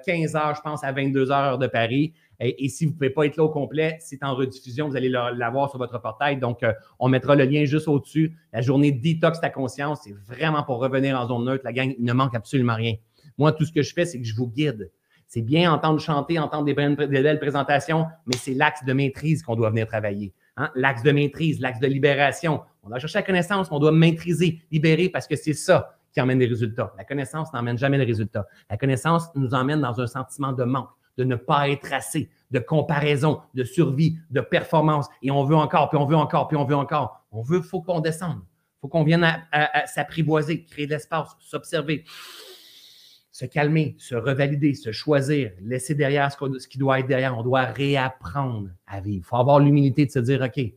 [0.06, 2.14] 15 euh, h, je pense, à 22 h de Paris.
[2.40, 5.10] Et, si vous ne pouvez pas être là au complet, c'est en rediffusion, vous allez
[5.10, 6.38] l'avoir sur votre portail.
[6.38, 8.36] Donc, euh, on mettra le lien juste au-dessus.
[8.52, 11.64] La journée Detox ta conscience, c'est vraiment pour revenir en zone neutre.
[11.64, 12.96] La gang, il ne manque absolument rien.
[13.38, 14.92] Moi, tout ce que je fais, c'est que je vous guide.
[15.28, 19.70] C'est bien entendre chanter, entendre des, belles présentations, mais c'est l'axe de maîtrise qu'on doit
[19.70, 20.34] venir travailler.
[20.58, 20.70] Hein?
[20.76, 22.62] L'axe de maîtrise, l'axe de libération.
[22.84, 26.40] On doit chercher la connaissance, on doit maîtriser, libérer, parce que c'est ça qui emmène
[26.40, 26.94] des résultats.
[26.98, 28.46] La connaissance n'emmène jamais les résultats.
[28.70, 32.60] La connaissance nous emmène dans un sentiment de manque de ne pas être assez, de
[32.60, 35.08] comparaison, de survie, de performance.
[35.22, 37.26] Et on veut encore, puis on veut encore, puis on veut encore.
[37.32, 38.40] On veut, il faut qu'on descende.
[38.42, 42.04] Il faut qu'on vienne à, s'apprivoiser, créer de l'espace, s'observer,
[43.32, 47.38] se calmer, se revalider, se choisir, laisser derrière ce, ce qui doit être derrière.
[47.38, 49.24] On doit réapprendre à vivre.
[49.26, 50.74] Il faut avoir l'humilité de se dire, OK,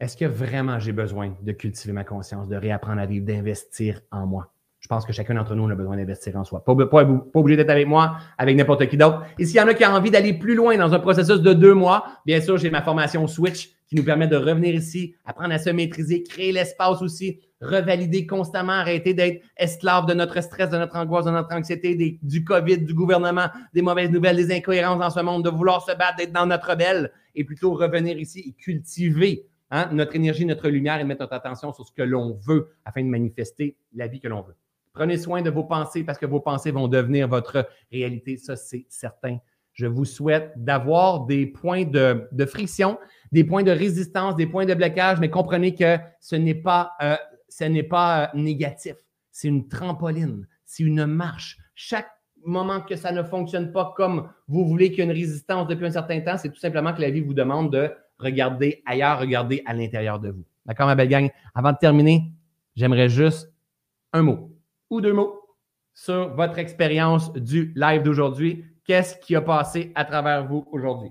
[0.00, 4.26] est-ce que vraiment j'ai besoin de cultiver ma conscience, de réapprendre à vivre, d'investir en
[4.26, 4.50] moi?
[4.80, 6.64] Je pense que chacun d'entre nous a besoin d'investir en soi.
[6.64, 9.22] Pas, pas, obligé d'être avec moi, avec n'importe qui d'autre.
[9.38, 11.52] Et s'il y en a qui ont envie d'aller plus loin dans un processus de
[11.52, 15.52] deux mois, bien sûr, j'ai ma formation Switch qui nous permet de revenir ici, apprendre
[15.52, 20.78] à se maîtriser, créer l'espace aussi, revalider constamment, arrêter d'être esclave de notre stress, de
[20.78, 25.10] notre angoisse, de notre anxiété, du COVID, du gouvernement, des mauvaises nouvelles, des incohérences dans
[25.10, 28.62] ce monde, de vouloir se battre, d'être dans notre belle et plutôt revenir ici et
[28.62, 32.68] cultiver hein, notre énergie, notre lumière et mettre notre attention sur ce que l'on veut
[32.84, 34.56] afin de manifester la vie que l'on veut.
[34.92, 38.36] Prenez soin de vos pensées parce que vos pensées vont devenir votre réalité.
[38.36, 39.38] Ça, c'est certain.
[39.72, 42.98] Je vous souhaite d'avoir des points de, friction,
[43.30, 47.16] des points de résistance, des points de blocage, mais comprenez que ce n'est pas, euh,
[47.48, 48.96] ce n'est pas euh, négatif.
[49.30, 51.56] C'est une trampoline, c'est une marche.
[51.74, 52.10] Chaque
[52.44, 55.86] moment que ça ne fonctionne pas comme vous voulez qu'il y ait une résistance depuis
[55.86, 57.90] un certain temps, c'est tout simplement que la vie vous demande de
[58.20, 60.44] regarder ailleurs, regarder à l'intérieur de vous.
[60.66, 61.30] D'accord, ma belle gang?
[61.54, 62.32] Avant de terminer,
[62.76, 63.52] j'aimerais juste
[64.12, 64.50] un mot
[64.90, 65.40] ou deux mots
[65.94, 68.64] sur votre expérience du live d'aujourd'hui.
[68.84, 71.10] Qu'est-ce qui a passé à travers vous aujourd'hui?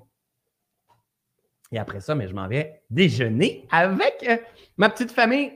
[1.71, 4.27] Et après ça, mais je m'en vais déjeuner avec
[4.77, 5.51] ma petite famille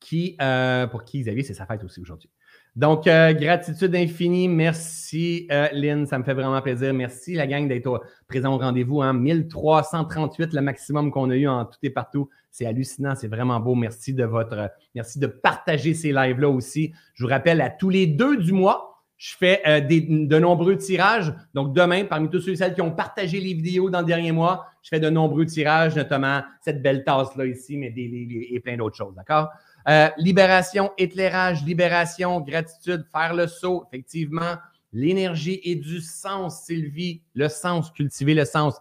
[0.00, 2.28] qui, euh, pour qui Xavier, c'est sa fête aussi aujourd'hui.
[2.74, 4.48] Donc, euh, gratitude infinie.
[4.48, 6.06] Merci, Lynn.
[6.06, 6.94] Ça me fait vraiment plaisir.
[6.94, 9.02] Merci, la gang, d'être présent au rendez-vous.
[9.02, 9.12] Hein.
[9.12, 12.30] 1338, le maximum qu'on a eu en tout et partout.
[12.50, 13.14] C'est hallucinant.
[13.14, 13.74] C'est vraiment beau.
[13.74, 16.92] Merci de votre, merci de partager ces lives-là aussi.
[17.14, 18.92] Je vous rappelle, à tous les deux du mois,
[19.22, 21.32] je fais euh, de nombreux tirages.
[21.54, 24.32] Donc, demain, parmi tous ceux et celles qui ont partagé les vidéos dans le dernier
[24.32, 28.76] mois, je fais de nombreux tirages, notamment cette belle tasse-là ici, mais des, et plein
[28.76, 29.14] d'autres choses.
[29.14, 29.48] D'accord?
[29.88, 34.56] Euh, libération, éclairage, libération, gratitude, faire le saut, effectivement.
[34.92, 37.22] L'énergie et du sens, Sylvie.
[37.34, 38.80] Le sens, cultiver le sens.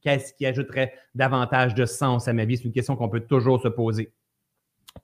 [0.00, 2.56] Qu'est-ce qui ajouterait davantage de sens à ma vie?
[2.56, 4.12] C'est une question qu'on peut toujours se poser.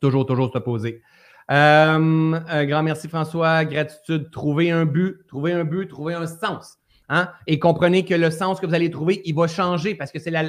[0.01, 1.03] Toujours, toujours se poser.
[1.51, 6.80] Euh, un grand merci François, gratitude, trouver un but, trouver un but, trouver un sens.
[7.13, 7.29] Hein?
[7.49, 10.31] Et comprenez que le sens que vous allez trouver, il va changer parce que c'est
[10.31, 10.43] la,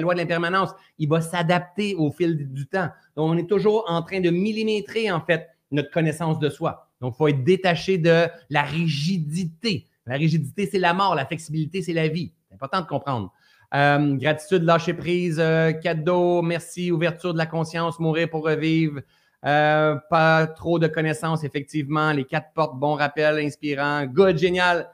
[0.00, 0.70] loi de l'impermanence.
[0.98, 2.88] Il va s'adapter au fil du temps.
[3.16, 6.88] Donc, on est toujours en train de millimétrer, en fait, notre connaissance de soi.
[7.00, 9.86] Donc, il faut être détaché de la rigidité.
[10.06, 11.16] La rigidité, c'est la mort.
[11.16, 12.32] La flexibilité, c'est la vie.
[12.48, 13.32] C'est important de comprendre.
[13.74, 19.00] Euh, gratitude, lâcher prise, euh, cadeau, merci, ouverture de la conscience, mourir pour revivre.
[19.44, 22.12] Euh, pas trop de connaissances, effectivement.
[22.12, 24.06] Les quatre portes, bon rappel, inspirant.
[24.06, 24.88] Good, génial.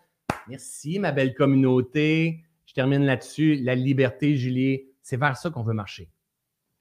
[0.49, 2.45] Merci, ma belle communauté.
[2.66, 3.57] Je termine là-dessus.
[3.57, 6.11] La liberté, Julie, c'est vers ça qu'on veut marcher.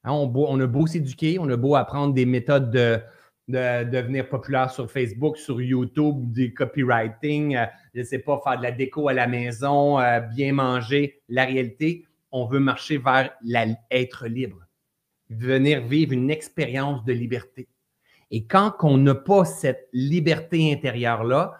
[0.03, 2.99] Hein, on, a beau s'éduquer, on a beau apprendre des méthodes de,
[3.48, 8.64] devenir populaire sur Facebook, sur YouTube, des copywriting, euh, je ne sais pas, faire de
[8.64, 11.22] la déco à la maison, euh, bien manger.
[11.30, 14.64] La réalité, on veut marcher vers l'être libre
[15.30, 17.68] venir vivre une expérience de liberté.
[18.31, 21.53] Et quand on n'a pas cette liberté intérieure-là,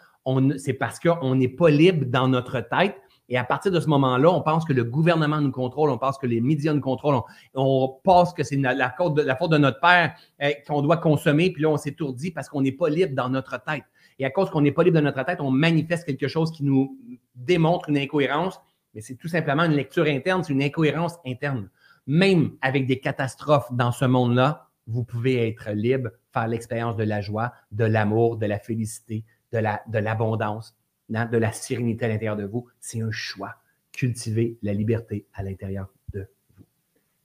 [0.58, 2.96] c'est parce qu'on n'est pas libre dans notre tête.
[3.30, 6.18] Et à partir de ce moment-là, on pense que le gouvernement nous contrôle, on pense
[6.18, 7.22] que les médias nous contrôlent,
[7.56, 11.70] on, pense que c'est la, faute de notre père euh, qu'on doit consommer, puis là,
[11.70, 13.86] on s'étourdit parce qu'on n'est pas libre dans notre tête.
[14.20, 16.64] Et à cause qu'on n'est pas libre dans notre tête, on manifeste quelque chose qui
[16.64, 16.98] nous
[17.34, 18.60] démontre une incohérence,
[18.94, 21.70] mais c'est tout simplement une lecture interne, c'est une incohérence interne
[22.08, 27.22] même avec des catastrophes dans ce monde-là, vous pouvez être libre, faire l'expérience de la
[27.22, 29.24] joie, de l'amour, de la félicité,
[29.54, 30.76] de, la, de l'abondance,
[31.14, 32.68] hein, de la sérénité à l'intérieur de vous.
[32.80, 33.56] C'est un choix.
[33.92, 36.28] Cultiver la liberté à l'intérieur de
[36.58, 36.66] vous.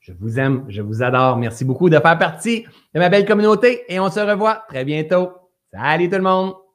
[0.00, 1.38] Je vous aime, je vous adore.
[1.38, 5.32] Merci beaucoup de faire partie de ma belle communauté et on se revoit très bientôt.
[5.72, 6.67] Salut tout le monde!